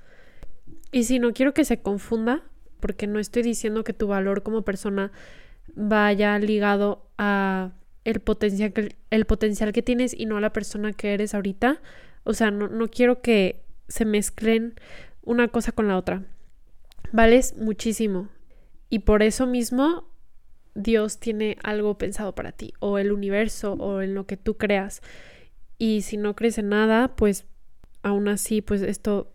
Y 0.91 1.05
si 1.05 1.19
no 1.19 1.35
quiero 1.35 1.53
que 1.53 1.67
se 1.67 1.83
confunda, 1.83 2.45
porque 2.81 3.07
no 3.07 3.19
estoy 3.19 3.43
diciendo 3.43 3.85
que 3.85 3.93
tu 3.93 4.07
valor 4.07 4.43
como 4.43 4.63
persona 4.63 5.13
vaya 5.75 6.39
ligado 6.39 7.07
a 7.19 7.73
el 8.05 8.21
potencial 8.21 8.73
que, 8.73 8.97
el 9.11 9.25
potencial 9.27 9.73
que 9.73 9.83
tienes 9.83 10.15
y 10.19 10.27
no 10.27 10.39
a 10.39 10.41
la 10.41 10.53
persona 10.53 10.93
que 10.93 11.13
eres 11.15 11.35
ahorita. 11.35 11.81
O 12.25 12.33
sea, 12.33 12.51
no, 12.51 12.69
no 12.69 12.89
quiero 12.89 13.21
que 13.21 13.65
se 13.89 14.05
mezclen 14.05 14.75
una 15.23 15.49
cosa 15.49 15.73
con 15.73 15.89
la 15.89 15.97
otra. 15.97 16.25
Vales 17.13 17.57
muchísimo. 17.57 18.29
Y 18.91 19.01
por 19.01 19.23
eso 19.23 19.47
mismo 19.47 20.09
Dios 20.75 21.19
tiene 21.19 21.59
algo 21.63 21.99
pensado 21.99 22.35
para 22.35 22.53
ti, 22.53 22.73
o 22.79 22.99
el 22.99 23.13
universo, 23.13 23.75
o 23.75 24.01
en 24.01 24.15
lo 24.15 24.27
que 24.27 24.37
tú 24.37 24.57
creas. 24.57 25.03
Y 25.77 26.03
si 26.03 26.17
no 26.17 26.35
crees 26.35 26.59
en 26.59 26.71
nada, 26.71 27.15
pues 27.17 27.47
aún 28.03 28.29
así, 28.29 28.63
pues 28.63 28.83
esto 28.83 29.33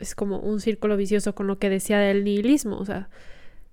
es 0.00 0.14
como 0.14 0.38
un 0.40 0.60
círculo 0.60 0.96
vicioso 0.96 1.34
con 1.34 1.46
lo 1.46 1.58
que 1.58 1.70
decía 1.70 1.98
del 1.98 2.24
nihilismo. 2.24 2.78
O 2.78 2.84
sea, 2.84 3.08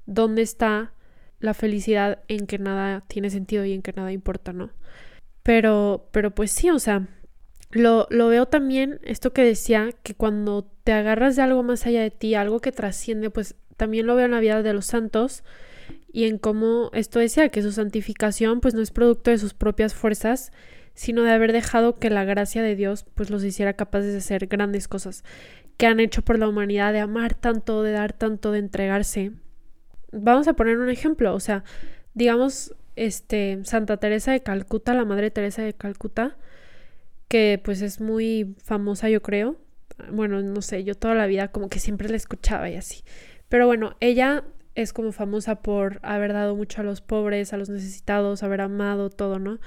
¿dónde 0.06 0.42
está 0.42 0.94
la 1.40 1.54
felicidad 1.54 2.20
en 2.28 2.48
que 2.48 2.60
nada 2.60 3.04
tiene 3.08 3.30
sentido 3.30 3.66
y 3.66 3.74
en 3.74 3.82
que 3.82 3.94
nada 3.94 4.12
importa, 4.12 4.54
no? 4.54 4.70
Pero, 5.44 6.10
pero 6.12 6.32
pues 6.32 6.52
sí, 6.52 6.70
o 6.70 6.80
sea, 6.80 7.08
lo, 7.72 8.08
lo, 8.10 8.28
veo 8.28 8.48
también, 8.48 9.00
esto 9.04 9.34
que 9.34 9.44
decía, 9.44 9.90
que 10.04 10.13
cuando 10.13 10.70
te 10.84 10.92
agarras 10.92 11.36
de 11.36 11.42
algo 11.42 11.63
más 11.63 11.86
allá 11.86 12.02
de 12.02 12.12
ti, 12.12 12.36
algo 12.36 12.60
que 12.60 12.72
trasciende, 12.72 13.30
pues 13.30 13.56
también 13.78 14.08
lo 14.08 14.16
veo 14.16 14.26
en 14.26 14.32
la 14.32 14.40
vida 14.40 14.62
de 14.62 14.74
los 14.74 14.86
santos 14.86 15.44
y 16.12 16.26
en 16.26 16.38
cómo 16.38 16.90
esto 16.94 17.20
decía, 17.20 17.50
que 17.50 17.62
su 17.62 17.72
santificación 17.72 18.60
pues 18.60 18.74
no 18.74 18.82
es 18.82 18.92
producto 18.92 19.32
de 19.32 19.38
sus 19.38 19.54
propias 19.54 19.94
fuerzas, 19.94 20.52
sino 20.94 21.24
de 21.24 21.32
haber 21.32 21.54
dejado 21.54 22.00
que 22.00 22.10
la 22.10 22.26
gracia 22.26 22.63
de 22.63 22.76
Dios 22.76 23.06
pues 23.13 23.30
los 23.30 23.44
hiciera 23.44 23.74
capaces 23.74 24.13
de 24.13 24.18
hacer 24.18 24.48
grandes 24.48 24.88
cosas 24.88 25.24
que 25.78 25.86
han 25.86 26.00
hecho 26.00 26.24
por 26.24 26.40
la 26.40 26.50
humanidad, 26.50 26.92
de 26.92 27.00
amar 27.00 27.36
tanto, 27.36 27.84
de 27.84 27.92
dar 27.92 28.13
tanto, 28.13 28.52
de 28.52 28.60
entregarse. 28.60 29.32
Vamos 30.12 30.48
a 30.48 30.54
poner 30.54 30.78
un 30.78 30.90
ejemplo, 30.90 31.34
o 31.34 31.40
sea, 31.40 31.63
digamos, 32.13 32.76
este, 32.96 33.60
Santa 33.63 33.98
Teresa 33.98 34.32
de 34.32 34.42
Calcuta, 34.42 34.94
la 34.96 35.06
Madre 35.06 35.30
Teresa 35.30 35.62
de 35.62 35.74
Calcuta, 35.74 36.36
que 37.28 37.62
pues 37.63 37.82
es 37.82 38.02
muy 38.02 38.56
famosa, 38.63 39.10
yo 39.10 39.22
creo. 39.22 39.58
Bueno, 40.12 40.42
no 40.42 40.62
sé, 40.62 40.84
yo 40.84 40.96
toda 40.96 41.13
la 41.13 41.28
vida 41.28 41.50
como 41.50 41.70
que 41.70 41.80
siempre 41.80 42.10
la 42.10 42.18
escuchaba 42.18 42.70
y 42.70 42.76
así. 42.76 43.04
Pero 43.50 43.68
bueno, 43.68 43.96
ella 44.00 44.44
es 44.76 44.94
como 44.94 45.12
famosa 45.12 45.62
por 45.62 46.00
haber 46.04 46.34
dado 46.34 46.56
mucho 46.56 46.82
a 46.82 46.84
los 46.84 47.02
pobres, 47.02 47.54
a 47.54 47.58
los 47.58 47.70
necesitados, 47.70 48.44
haber 48.44 48.62
amado 48.62 49.10
todo, 49.10 49.40
¿no? 49.40 49.60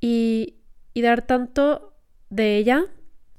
Y, 0.00 0.56
y 0.94 1.02
dar 1.02 1.22
tanto 1.22 1.94
de 2.30 2.56
ella 2.56 2.84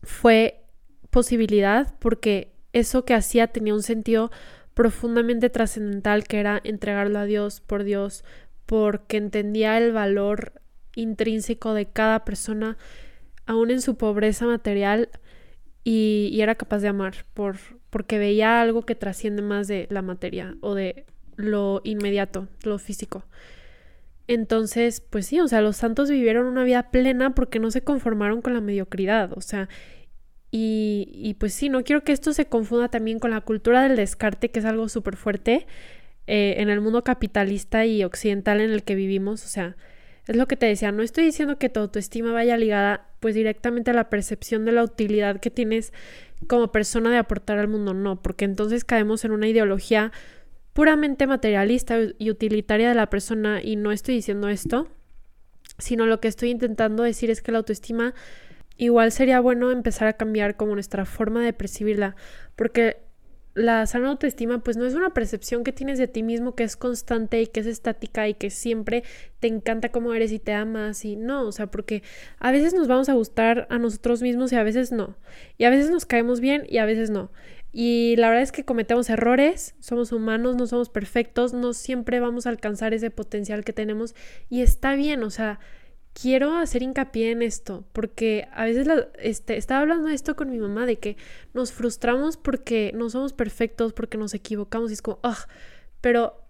fue 0.03 0.66
posibilidad 1.09 1.95
porque 1.99 2.53
eso 2.73 3.05
que 3.05 3.13
hacía 3.13 3.47
tenía 3.47 3.73
un 3.73 3.83
sentido 3.83 4.31
profundamente 4.73 5.49
trascendental 5.49 6.25
que 6.25 6.39
era 6.39 6.61
entregarlo 6.63 7.19
a 7.19 7.25
Dios 7.25 7.61
por 7.61 7.83
Dios, 7.83 8.23
porque 8.65 9.17
entendía 9.17 9.77
el 9.77 9.91
valor 9.91 10.53
intrínseco 10.95 11.73
de 11.73 11.87
cada 11.87 12.25
persona 12.25 12.77
aún 13.45 13.71
en 13.71 13.81
su 13.81 13.95
pobreza 13.95 14.45
material, 14.45 15.09
y, 15.89 16.41
era 16.41 16.55
capaz 16.55 16.79
de 16.79 16.89
amar 16.89 17.13
por, 17.33 17.55
porque 17.89 18.19
veía 18.19 18.59
algo 18.59 18.81
que 18.81 18.93
trasciende 18.93 19.41
más 19.41 19.69
de 19.69 19.87
la 19.89 20.01
materia 20.01 20.57
o 20.59 20.75
de 20.75 21.05
lo 21.37 21.79
inmediato, 21.85 22.49
lo 22.63 22.77
físico. 22.77 23.23
Entonces, 24.27 24.99
pues 24.99 25.27
sí, 25.27 25.39
o 25.39 25.47
sea, 25.47 25.61
los 25.61 25.77
santos 25.77 26.09
vivieron 26.09 26.45
una 26.45 26.65
vida 26.65 26.91
plena 26.91 27.33
porque 27.33 27.59
no 27.59 27.71
se 27.71 27.85
conformaron 27.85 28.41
con 28.41 28.53
la 28.53 28.59
mediocridad, 28.59 29.31
o 29.37 29.39
sea, 29.39 29.69
y, 30.51 31.09
y 31.13 31.33
pues 31.35 31.53
sí, 31.53 31.69
no 31.69 31.83
quiero 31.83 32.03
que 32.03 32.11
esto 32.11 32.33
se 32.33 32.45
confunda 32.45 32.89
también 32.89 33.19
con 33.19 33.31
la 33.31 33.41
cultura 33.41 33.83
del 33.83 33.95
descarte, 33.95 34.49
que 34.49 34.59
es 34.59 34.65
algo 34.65 34.89
súper 34.89 35.15
fuerte 35.15 35.67
eh, 36.27 36.55
en 36.57 36.69
el 36.69 36.81
mundo 36.81 37.03
capitalista 37.03 37.85
y 37.85 38.03
occidental 38.03 38.59
en 38.59 38.71
el 38.71 38.83
que 38.83 38.95
vivimos, 38.95 39.45
o 39.45 39.47
sea, 39.47 39.77
es 40.27 40.35
lo 40.35 40.45
que 40.45 40.57
te 40.57 40.65
decía, 40.65 40.91
no 40.91 41.01
estoy 41.01 41.23
diciendo 41.23 41.57
que 41.57 41.69
tu 41.69 41.79
autoestima 41.79 42.33
vaya 42.33 42.57
ligada 42.57 43.07
pues 43.21 43.33
directamente 43.33 43.91
a 43.91 43.93
la 43.93 44.09
percepción 44.09 44.65
de 44.65 44.73
la 44.73 44.83
utilidad 44.83 45.39
que 45.39 45.49
tienes 45.49 45.93
como 46.47 46.71
persona 46.71 47.11
de 47.11 47.17
aportar 47.17 47.59
al 47.59 47.69
mundo, 47.69 47.93
no, 47.93 48.21
porque 48.21 48.43
entonces 48.43 48.83
caemos 48.83 49.23
en 49.23 49.31
una 49.31 49.47
ideología 49.47 50.11
puramente 50.73 51.27
materialista 51.27 51.97
y 52.17 52.29
utilitaria 52.29 52.89
de 52.89 52.95
la 52.95 53.09
persona 53.09 53.61
y 53.63 53.77
no 53.77 53.93
estoy 53.93 54.15
diciendo 54.15 54.49
esto, 54.49 54.89
sino 55.77 56.05
lo 56.05 56.19
que 56.19 56.27
estoy 56.27 56.49
intentando 56.49 57.03
decir 57.03 57.31
es 57.31 57.41
que 57.41 57.53
la 57.53 57.59
autoestima 57.59 58.13
igual 58.77 59.11
sería 59.11 59.39
bueno 59.39 59.71
empezar 59.71 60.07
a 60.07 60.13
cambiar 60.13 60.55
como 60.55 60.73
nuestra 60.73 61.05
forma 61.05 61.43
de 61.43 61.53
percibirla, 61.53 62.15
porque 62.55 62.97
la 63.57 63.87
sana 63.87 64.09
autoestima 64.09 64.59
pues 64.59 64.77
no 64.77 64.85
es 64.85 64.93
una 64.93 65.15
percepción 65.15 65.63
que 65.63 65.71
tienes 65.71 65.97
de 65.97 66.07
ti 66.07 66.21
mismo 66.21 66.53
que 66.53 66.63
es 66.63 66.75
constante 66.77 67.41
y 67.41 67.47
que 67.47 67.61
es 67.61 67.65
estática 67.65 68.27
y 68.27 68.35
que 68.35 68.51
siempre 68.51 69.03
te 69.39 69.47
encanta 69.47 69.89
cómo 69.89 70.13
eres 70.13 70.31
y 70.31 70.37
te 70.37 70.53
amas 70.53 71.03
y 71.05 71.15
no, 71.15 71.41
o 71.41 71.51
sea, 71.51 71.65
porque 71.65 72.03
a 72.37 72.51
veces 72.51 72.75
nos 72.75 72.87
vamos 72.87 73.09
a 73.09 73.13
gustar 73.13 73.65
a 73.71 73.79
nosotros 73.79 74.21
mismos 74.21 74.51
y 74.53 74.57
a 74.57 74.63
veces 74.63 74.91
no. 74.91 75.17
Y 75.57 75.63
a 75.63 75.71
veces 75.71 75.89
nos 75.89 76.05
caemos 76.05 76.39
bien 76.39 76.67
y 76.69 76.77
a 76.77 76.85
veces 76.85 77.09
no. 77.09 77.31
Y 77.73 78.15
la 78.17 78.29
verdad 78.29 78.43
es 78.43 78.51
que 78.51 78.63
cometemos 78.63 79.09
errores, 79.09 79.73
somos 79.79 80.11
humanos, 80.11 80.55
no 80.55 80.67
somos 80.67 80.89
perfectos, 80.89 81.53
no 81.53 81.73
siempre 81.73 82.19
vamos 82.19 82.45
a 82.45 82.49
alcanzar 82.49 82.93
ese 82.93 83.09
potencial 83.09 83.65
que 83.65 83.73
tenemos 83.73 84.13
y 84.51 84.61
está 84.61 84.93
bien, 84.93 85.23
o 85.23 85.31
sea, 85.31 85.59
quiero 86.19 86.57
hacer 86.57 86.81
hincapié 86.81 87.31
en 87.31 87.43
esto, 87.43 87.85
porque 87.93 88.47
a 88.51 88.65
veces 88.65 88.87
este, 89.19 89.57
estaba 89.57 89.81
hablando 89.81 90.07
de 90.07 90.15
esto 90.15 90.35
con 90.35 90.49
mi 90.49 90.57
mamá, 90.57 90.87
de 90.87 90.97
que 90.97 91.15
nos 91.53 91.71
frustramos 91.71 92.37
porque 92.37 92.91
no 92.95 93.09
somos 93.09 93.33
perfectos, 93.33 93.93
porque 93.93 94.17
nos 94.17 94.33
equivocamos 94.33 94.89
y 94.89 94.95
es 94.95 95.03
como, 95.03 95.19
ah, 95.21 95.47
pero 96.01 96.41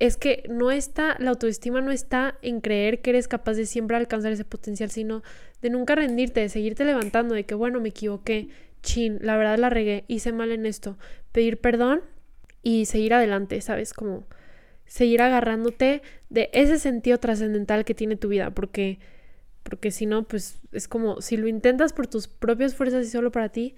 es 0.00 0.16
que 0.16 0.44
no 0.48 0.72
está, 0.72 1.16
la 1.20 1.30
autoestima 1.30 1.80
no 1.80 1.92
está 1.92 2.36
en 2.42 2.60
creer 2.60 3.00
que 3.00 3.10
eres 3.10 3.28
capaz 3.28 3.54
de 3.54 3.66
siempre 3.66 3.96
alcanzar 3.96 4.32
ese 4.32 4.44
potencial, 4.44 4.90
sino 4.90 5.22
de 5.60 5.70
nunca 5.70 5.94
rendirte, 5.94 6.40
de 6.40 6.48
seguirte 6.48 6.84
levantando, 6.84 7.36
de 7.36 7.44
que, 7.44 7.54
bueno, 7.54 7.80
me 7.80 7.90
equivoqué, 7.90 8.48
chin, 8.82 9.18
la 9.20 9.36
verdad 9.36 9.56
la 9.58 9.70
regué, 9.70 10.04
hice 10.08 10.32
mal 10.32 10.50
en 10.50 10.66
esto, 10.66 10.98
pedir 11.30 11.58
perdón 11.58 12.02
y 12.64 12.86
seguir 12.86 13.14
adelante, 13.14 13.60
¿sabes? 13.60 13.92
Como 13.92 14.24
seguir 14.92 15.22
agarrándote 15.22 16.02
de 16.28 16.50
ese 16.52 16.78
sentido 16.78 17.16
trascendental 17.16 17.86
que 17.86 17.94
tiene 17.94 18.16
tu 18.16 18.28
vida, 18.28 18.50
porque, 18.50 18.98
porque 19.62 19.90
si 19.90 20.04
no, 20.04 20.24
pues 20.24 20.60
es 20.70 20.86
como 20.86 21.22
si 21.22 21.38
lo 21.38 21.48
intentas 21.48 21.94
por 21.94 22.08
tus 22.08 22.28
propias 22.28 22.74
fuerzas 22.74 23.06
y 23.06 23.10
solo 23.10 23.32
para 23.32 23.48
ti, 23.48 23.74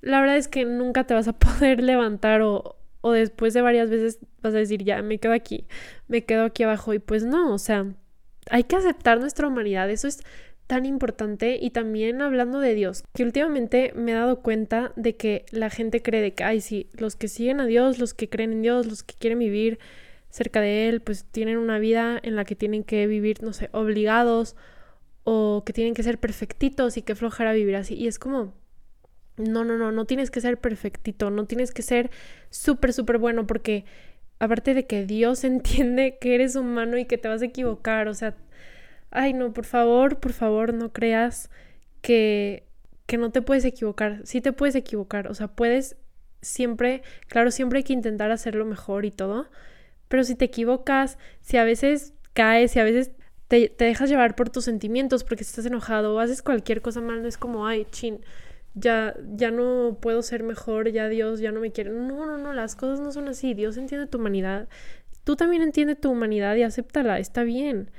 la 0.00 0.20
verdad 0.20 0.36
es 0.36 0.46
que 0.46 0.64
nunca 0.64 1.08
te 1.08 1.14
vas 1.14 1.26
a 1.26 1.32
poder 1.40 1.82
levantar 1.82 2.42
o, 2.42 2.76
o 3.00 3.10
después 3.10 3.52
de 3.52 3.62
varias 3.62 3.90
veces 3.90 4.20
vas 4.42 4.54
a 4.54 4.58
decir, 4.58 4.84
ya, 4.84 5.02
me 5.02 5.18
quedo 5.18 5.32
aquí, 5.32 5.66
me 6.06 6.24
quedo 6.24 6.44
aquí 6.44 6.62
abajo 6.62 6.94
y 6.94 7.00
pues 7.00 7.24
no, 7.24 7.52
o 7.52 7.58
sea, 7.58 7.92
hay 8.48 8.62
que 8.62 8.76
aceptar 8.76 9.18
nuestra 9.18 9.48
humanidad, 9.48 9.90
eso 9.90 10.06
es 10.06 10.20
tan 10.68 10.86
importante 10.86 11.58
y 11.60 11.70
también 11.70 12.22
hablando 12.22 12.60
de 12.60 12.74
Dios, 12.74 13.02
que 13.12 13.24
últimamente 13.24 13.92
me 13.96 14.12
he 14.12 14.14
dado 14.14 14.40
cuenta 14.40 14.92
de 14.94 15.16
que 15.16 15.46
la 15.50 15.68
gente 15.68 16.00
cree 16.00 16.22
de 16.22 16.32
que, 16.32 16.44
ay, 16.44 16.60
sí, 16.60 16.90
los 16.92 17.16
que 17.16 17.26
siguen 17.26 17.58
a 17.58 17.66
Dios, 17.66 17.98
los 17.98 18.14
que 18.14 18.28
creen 18.28 18.52
en 18.52 18.62
Dios, 18.62 18.86
los 18.86 19.02
que 19.02 19.16
quieren 19.18 19.40
vivir 19.40 19.80
cerca 20.34 20.60
de 20.60 20.88
él, 20.88 21.00
pues 21.00 21.26
tienen 21.26 21.58
una 21.58 21.78
vida 21.78 22.18
en 22.22 22.34
la 22.36 22.44
que 22.44 22.56
tienen 22.56 22.82
que 22.84 23.06
vivir, 23.06 23.42
no 23.42 23.52
sé, 23.52 23.70
obligados 23.72 24.56
o 25.24 25.62
que 25.66 25.72
tienen 25.72 25.94
que 25.94 26.02
ser 26.02 26.18
perfectitos 26.18 26.96
y 26.96 27.02
que 27.02 27.14
flojera 27.14 27.52
vivir 27.52 27.76
así. 27.76 27.94
Y 27.94 28.08
es 28.08 28.18
como, 28.18 28.54
No, 29.36 29.64
no, 29.64 29.78
no, 29.78 29.92
no 29.92 30.04
tienes 30.06 30.30
que 30.30 30.40
ser 30.40 30.58
perfectito, 30.60 31.30
no 31.30 31.46
tienes 31.46 31.72
que 31.72 31.82
ser 31.82 32.10
súper, 32.50 32.92
súper 32.92 33.18
bueno 33.18 33.46
porque 33.46 33.84
aparte 34.40 34.74
de 34.74 34.86
que 34.86 35.06
Dios 35.06 35.44
entiende 35.52 36.18
que 36.20 36.34
eres 36.36 36.56
humano 36.56 36.98
y 36.98 37.06
que 37.06 37.18
te 37.18 37.28
vas 37.28 37.42
a 37.42 37.46
equivocar, 37.46 38.08
o 38.08 38.14
sea, 38.14 38.36
ay 39.10 39.32
no, 39.34 39.52
por 39.52 39.64
favor, 39.66 40.20
por 40.20 40.32
favor, 40.32 40.74
no 40.74 40.92
creas 40.92 41.50
que, 42.02 42.66
que 43.06 43.18
no 43.18 43.30
te 43.32 43.42
puedes 43.42 43.64
equivocar, 43.64 44.22
sí 44.24 44.40
te 44.40 44.52
puedes 44.52 44.74
equivocar, 44.76 45.28
o 45.28 45.34
sea, 45.34 45.48
puedes 45.48 45.96
siempre, 46.42 47.02
claro, 47.28 47.50
siempre 47.50 47.78
hay 47.78 47.84
que 47.84 47.92
intentar 47.94 48.30
hacerlo 48.30 48.64
mejor 48.66 49.04
y 49.04 49.10
todo, 49.10 49.50
pero 50.08 50.24
si 50.24 50.34
te 50.34 50.46
equivocas, 50.46 51.18
si 51.40 51.56
a 51.56 51.64
veces 51.64 52.14
caes, 52.32 52.72
si 52.72 52.80
a 52.80 52.84
veces 52.84 53.12
te, 53.48 53.68
te 53.68 53.84
dejas 53.84 54.10
llevar 54.10 54.36
por 54.36 54.50
tus 54.50 54.64
sentimientos 54.64 55.24
porque 55.24 55.44
estás 55.44 55.66
enojado 55.66 56.14
o 56.14 56.20
haces 56.20 56.42
cualquier 56.42 56.82
cosa 56.82 57.00
mal, 57.00 57.22
no 57.22 57.28
es 57.28 57.38
como, 57.38 57.66
ay, 57.66 57.86
chin, 57.90 58.20
ya, 58.74 59.14
ya 59.34 59.50
no 59.50 59.98
puedo 60.00 60.22
ser 60.22 60.42
mejor, 60.42 60.90
ya 60.90 61.08
Dios 61.08 61.40
ya 61.40 61.52
no 61.52 61.60
me 61.60 61.72
quiere. 61.72 61.90
No, 61.90 62.26
no, 62.26 62.36
no, 62.38 62.52
las 62.52 62.74
cosas 62.74 63.00
no 63.00 63.12
son 63.12 63.28
así. 63.28 63.54
Dios 63.54 63.76
entiende 63.76 64.06
tu 64.06 64.18
humanidad. 64.18 64.68
Tú 65.24 65.36
también 65.36 65.62
entiendes 65.62 66.00
tu 66.00 66.10
humanidad 66.10 66.56
y 66.56 66.64
acéptala, 66.64 67.18
está 67.18 67.44
bien. 67.44 67.90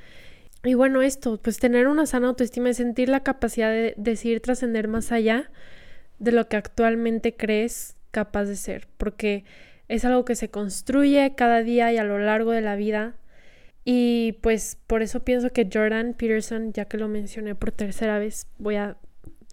Y 0.64 0.74
bueno, 0.74 1.02
esto, 1.02 1.40
pues 1.42 1.58
tener 1.58 1.86
una 1.88 2.06
sana 2.06 2.28
autoestima 2.28 2.70
y 2.70 2.74
sentir 2.74 3.08
la 3.08 3.22
capacidad 3.22 3.70
de 3.70 3.94
decidir 3.96 4.40
trascender 4.40 4.88
más 4.88 5.12
allá 5.12 5.50
de 6.18 6.32
lo 6.32 6.48
que 6.48 6.56
actualmente 6.56 7.36
crees 7.36 7.96
capaz 8.10 8.44
de 8.44 8.56
ser, 8.56 8.88
porque 8.96 9.44
es 9.88 10.04
algo 10.04 10.24
que 10.24 10.34
se 10.34 10.50
construye 10.50 11.34
cada 11.36 11.62
día 11.62 11.92
y 11.92 11.98
a 11.98 12.04
lo 12.04 12.18
largo 12.18 12.52
de 12.52 12.60
la 12.60 12.76
vida. 12.76 13.14
Y 13.84 14.38
pues 14.42 14.78
por 14.86 15.02
eso 15.02 15.24
pienso 15.24 15.50
que 15.50 15.68
Jordan 15.72 16.14
Peterson, 16.14 16.72
ya 16.72 16.86
que 16.86 16.98
lo 16.98 17.08
mencioné 17.08 17.54
por 17.54 17.70
tercera 17.70 18.18
vez, 18.18 18.48
voy 18.58 18.76
a 18.76 18.96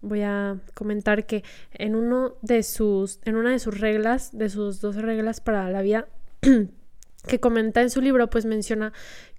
voy 0.03 0.21
a 0.21 0.59
comentar 0.73 1.25
que 1.25 1.43
en 1.71 1.95
uno 1.95 2.35
de 2.41 2.61
sus, 2.61 3.19
en 3.23 3.37
una 3.37 3.51
de 3.51 3.59
sus 3.59 3.79
reglas, 3.79 4.37
de 4.37 4.49
sus 4.49 4.81
dos 4.81 4.97
reglas 4.97 5.39
para 5.39 5.69
la 5.71 5.81
vida, 5.81 6.07
que 7.27 7.39
comenta 7.39 7.81
en 7.81 7.89
su 7.89 8.01
libro, 8.01 8.29
pues 8.29 8.45
menciona, 8.45 8.91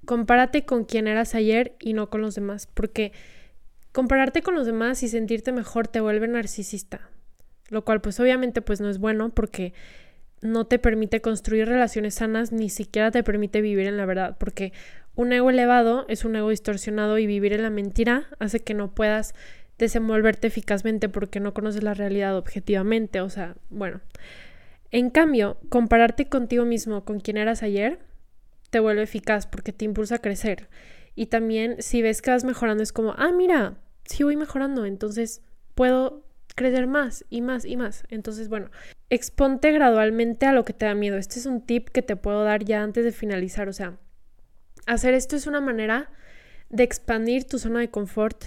compárate 0.06 0.64
con 0.64 0.84
quien 0.84 1.06
eras 1.06 1.34
ayer 1.34 1.76
y 1.80 1.92
no 1.92 2.08
con 2.08 2.22
los 2.22 2.34
demás, 2.34 2.66
porque 2.72 3.12
compararte 3.92 4.42
con 4.42 4.54
los 4.54 4.66
demás 4.66 5.02
y 5.02 5.08
sentirte 5.08 5.52
mejor 5.52 5.86
te 5.86 6.00
vuelve 6.00 6.26
narcisista, 6.28 7.10
lo 7.68 7.84
cual 7.84 8.00
pues 8.00 8.18
obviamente 8.18 8.62
pues 8.62 8.80
no 8.80 8.88
es 8.88 8.98
bueno 8.98 9.28
porque 9.34 9.74
no 10.44 10.66
te 10.66 10.78
permite 10.78 11.22
construir 11.22 11.66
relaciones 11.66 12.16
sanas, 12.16 12.52
ni 12.52 12.68
siquiera 12.68 13.10
te 13.10 13.22
permite 13.22 13.62
vivir 13.62 13.86
en 13.86 13.96
la 13.96 14.04
verdad, 14.04 14.36
porque 14.38 14.72
un 15.16 15.32
ego 15.32 15.48
elevado 15.48 16.04
es 16.08 16.24
un 16.24 16.36
ego 16.36 16.50
distorsionado 16.50 17.18
y 17.18 17.26
vivir 17.26 17.54
en 17.54 17.62
la 17.62 17.70
mentira 17.70 18.28
hace 18.38 18.60
que 18.60 18.74
no 18.74 18.94
puedas 18.94 19.34
desenvolverte 19.78 20.48
eficazmente 20.48 21.08
porque 21.08 21.40
no 21.40 21.54
conoces 21.54 21.82
la 21.82 21.94
realidad 21.94 22.36
objetivamente, 22.36 23.20
o 23.20 23.30
sea, 23.30 23.56
bueno. 23.70 24.02
En 24.90 25.10
cambio, 25.10 25.58
compararte 25.70 26.28
contigo 26.28 26.64
mismo 26.64 27.04
con 27.04 27.20
quien 27.20 27.38
eras 27.38 27.62
ayer 27.62 27.98
te 28.70 28.80
vuelve 28.80 29.02
eficaz 29.02 29.46
porque 29.46 29.72
te 29.72 29.86
impulsa 29.86 30.16
a 30.16 30.20
crecer. 30.20 30.68
Y 31.16 31.26
también 31.26 31.76
si 31.80 32.02
ves 32.02 32.20
que 32.20 32.30
vas 32.30 32.44
mejorando 32.44 32.82
es 32.82 32.92
como, 32.92 33.14
ah, 33.16 33.32
mira, 33.32 33.78
sí 34.04 34.24
voy 34.24 34.36
mejorando, 34.36 34.84
entonces 34.84 35.42
puedo 35.74 36.24
crecer 36.54 36.86
más 36.86 37.24
y 37.30 37.40
más 37.40 37.64
y 37.64 37.76
más. 37.76 38.04
Entonces, 38.08 38.48
bueno, 38.48 38.70
exponte 39.10 39.72
gradualmente 39.72 40.46
a 40.46 40.52
lo 40.52 40.64
que 40.64 40.72
te 40.72 40.86
da 40.86 40.94
miedo. 40.94 41.16
Este 41.16 41.38
es 41.38 41.46
un 41.46 41.64
tip 41.64 41.88
que 41.88 42.02
te 42.02 42.16
puedo 42.16 42.44
dar 42.44 42.64
ya 42.64 42.82
antes 42.82 43.04
de 43.04 43.12
finalizar. 43.12 43.68
O 43.68 43.72
sea, 43.72 43.98
hacer 44.86 45.14
esto 45.14 45.36
es 45.36 45.46
una 45.46 45.60
manera 45.60 46.10
de 46.70 46.82
expandir 46.82 47.44
tu 47.44 47.58
zona 47.58 47.80
de 47.80 47.90
confort 47.90 48.44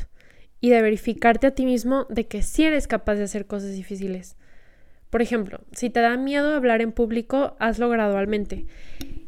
y 0.60 0.70
de 0.70 0.82
verificarte 0.82 1.48
a 1.48 1.52
ti 1.52 1.66
mismo 1.66 2.06
de 2.10 2.28
que 2.28 2.42
sí 2.42 2.64
eres 2.64 2.88
capaz 2.88 3.16
de 3.16 3.24
hacer 3.24 3.46
cosas 3.46 3.72
difíciles. 3.72 4.36
Por 5.10 5.22
ejemplo, 5.22 5.62
si 5.72 5.90
te 5.90 6.02
da 6.02 6.18
miedo 6.18 6.54
hablar 6.54 6.82
en 6.82 6.92
público, 6.92 7.56
hazlo 7.60 7.90
gradualmente. 7.90 8.66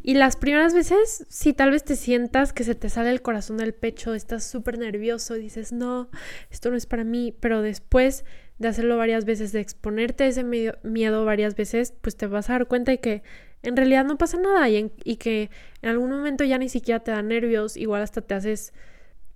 Y 0.03 0.15
las 0.15 0.35
primeras 0.35 0.73
veces, 0.73 1.25
si 1.29 1.53
tal 1.53 1.71
vez 1.71 1.83
te 1.83 1.95
sientas 1.95 2.51
que 2.51 2.63
se 2.63 2.75
te 2.75 2.89
sale 2.89 3.11
el 3.11 3.21
corazón 3.21 3.57
del 3.57 3.73
pecho, 3.73 4.13
estás 4.13 4.43
súper 4.43 4.77
nervioso, 4.77 5.35
dices, 5.35 5.71
no, 5.71 6.09
esto 6.49 6.69
no 6.69 6.75
es 6.75 6.85
para 6.85 7.03
mí, 7.03 7.33
pero 7.39 7.61
después 7.61 8.25
de 8.59 8.67
hacerlo 8.67 8.97
varias 8.97 9.25
veces, 9.25 9.51
de 9.51 9.61
exponerte 9.61 10.25
a 10.25 10.27
ese 10.27 10.43
miedo 10.43 11.25
varias 11.25 11.55
veces, 11.55 11.93
pues 12.01 12.15
te 12.15 12.27
vas 12.27 12.49
a 12.49 12.53
dar 12.53 12.67
cuenta 12.67 12.91
de 12.91 12.99
que 12.99 13.23
en 13.63 13.75
realidad 13.75 14.05
no 14.05 14.17
pasa 14.17 14.37
nada 14.39 14.69
y, 14.69 14.91
y 15.03 15.15
que 15.15 15.49
en 15.81 15.89
algún 15.89 16.11
momento 16.11 16.43
ya 16.43 16.57
ni 16.57 16.69
siquiera 16.69 16.99
te 16.99 17.11
da 17.11 17.21
nervios, 17.21 17.77
igual 17.77 18.01
hasta 18.01 18.21
te 18.21 18.33
haces 18.33 18.73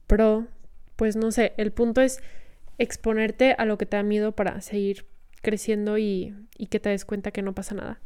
pro, 0.08 0.48
pues 0.96 1.16
no 1.16 1.32
sé, 1.32 1.54
el 1.58 1.72
punto 1.72 2.02
es 2.02 2.22
exponerte 2.78 3.56
a 3.58 3.66
lo 3.66 3.78
que 3.78 3.86
te 3.86 3.98
da 3.98 4.04
miedo 4.04 4.34
para 4.34 4.62
seguir 4.62 5.06
creciendo 5.42 5.98
y, 5.98 6.34
que 6.70 6.80
te 6.80 6.90
des 6.90 7.06
cuenta 7.06 7.32
que 7.32 7.42
no 7.42 7.54
pasa 7.54 7.76
nada. 7.76 8.00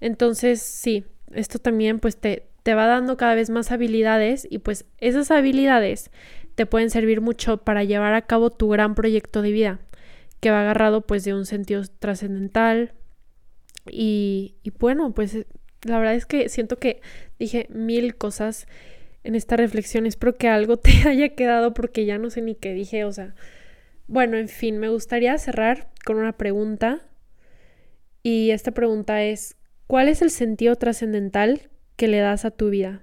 Entonces, 0.00 0.60
sí, 0.60 1.04
esto 1.32 1.58
también 1.58 2.00
pues 2.00 2.16
te, 2.16 2.48
te 2.62 2.74
va 2.74 2.86
dando 2.86 3.16
cada 3.16 3.34
vez 3.34 3.50
más 3.50 3.70
habilidades 3.70 4.46
y 4.50 4.58
pues 4.58 4.86
esas 4.98 5.30
habilidades 5.30 6.10
te 6.54 6.66
pueden 6.66 6.90
servir 6.90 7.20
mucho 7.20 7.58
para 7.58 7.84
llevar 7.84 8.14
a 8.14 8.22
cabo 8.22 8.50
tu 8.50 8.68
gran 8.68 8.94
proyecto 8.94 9.42
de 9.42 9.52
vida, 9.52 9.80
que 10.44 10.50
va 10.50 10.60
agarrado 10.60 11.06
pues 11.06 11.24
de 11.24 11.32
un 11.32 11.46
sentido 11.46 11.80
trascendental 12.00 12.92
y, 13.90 14.56
y 14.62 14.72
bueno, 14.78 15.14
pues 15.14 15.46
la 15.84 15.96
verdad 15.96 16.14
es 16.14 16.26
que 16.26 16.50
siento 16.50 16.78
que 16.78 17.00
dije 17.38 17.66
mil 17.70 18.16
cosas 18.16 18.66
en 19.22 19.36
esta 19.36 19.56
reflexión. 19.56 20.04
Espero 20.04 20.36
que 20.36 20.48
algo 20.48 20.76
te 20.78 21.08
haya 21.08 21.30
quedado 21.30 21.72
porque 21.72 22.04
ya 22.04 22.18
no 22.18 22.28
sé 22.28 22.42
ni 22.42 22.56
qué 22.56 22.74
dije. 22.74 23.06
O 23.06 23.12
sea, 23.12 23.34
bueno, 24.06 24.36
en 24.36 24.48
fin, 24.50 24.76
me 24.76 24.90
gustaría 24.90 25.38
cerrar 25.38 25.88
con 26.04 26.18
una 26.18 26.36
pregunta. 26.36 27.00
Y 28.22 28.50
esta 28.50 28.72
pregunta 28.72 29.22
es, 29.22 29.56
¿cuál 29.86 30.10
es 30.10 30.20
el 30.20 30.28
sentido 30.28 30.76
trascendental 30.76 31.70
que 31.96 32.06
le 32.06 32.18
das 32.18 32.44
a 32.44 32.50
tu 32.50 32.68
vida? 32.68 33.02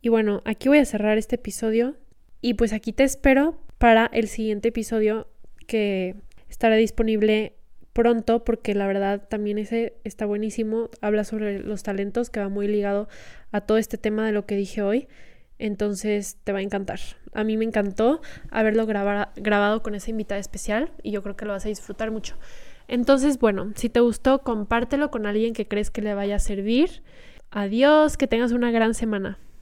Y 0.00 0.10
bueno, 0.10 0.42
aquí 0.44 0.68
voy 0.68 0.78
a 0.78 0.84
cerrar 0.84 1.18
este 1.18 1.34
episodio. 1.34 1.96
Y 2.40 2.54
pues 2.54 2.72
aquí 2.72 2.92
te 2.92 3.02
espero 3.02 3.60
para 3.78 4.06
el 4.12 4.28
siguiente 4.28 4.68
episodio 4.68 5.26
que 5.70 6.16
estará 6.48 6.74
disponible 6.74 7.54
pronto 7.92 8.42
porque 8.42 8.74
la 8.74 8.88
verdad 8.88 9.28
también 9.28 9.56
ese 9.58 9.94
está 10.02 10.26
buenísimo. 10.26 10.90
Habla 11.00 11.22
sobre 11.22 11.60
los 11.60 11.84
talentos 11.84 12.28
que 12.28 12.40
va 12.40 12.48
muy 12.48 12.66
ligado 12.66 13.08
a 13.52 13.60
todo 13.60 13.78
este 13.78 13.98
tema 13.98 14.26
de 14.26 14.32
lo 14.32 14.46
que 14.46 14.56
dije 14.56 14.82
hoy. 14.82 15.06
Entonces 15.60 16.38
te 16.42 16.50
va 16.50 16.58
a 16.58 16.62
encantar. 16.62 16.98
A 17.34 17.44
mí 17.44 17.56
me 17.56 17.64
encantó 17.64 18.20
haberlo 18.50 18.84
grabado 18.84 19.82
con 19.84 19.94
esa 19.94 20.10
invitada 20.10 20.40
especial 20.40 20.90
y 21.04 21.12
yo 21.12 21.22
creo 21.22 21.36
que 21.36 21.44
lo 21.44 21.52
vas 21.52 21.66
a 21.66 21.68
disfrutar 21.68 22.10
mucho. 22.10 22.34
Entonces, 22.88 23.38
bueno, 23.38 23.72
si 23.76 23.88
te 23.88 24.00
gustó, 24.00 24.40
compártelo 24.40 25.12
con 25.12 25.26
alguien 25.26 25.54
que 25.54 25.68
crees 25.68 25.92
que 25.92 26.02
le 26.02 26.14
vaya 26.14 26.34
a 26.34 26.40
servir. 26.40 27.04
Adiós, 27.52 28.16
que 28.16 28.26
tengas 28.26 28.50
una 28.50 28.72
gran 28.72 28.94
semana. 28.94 29.38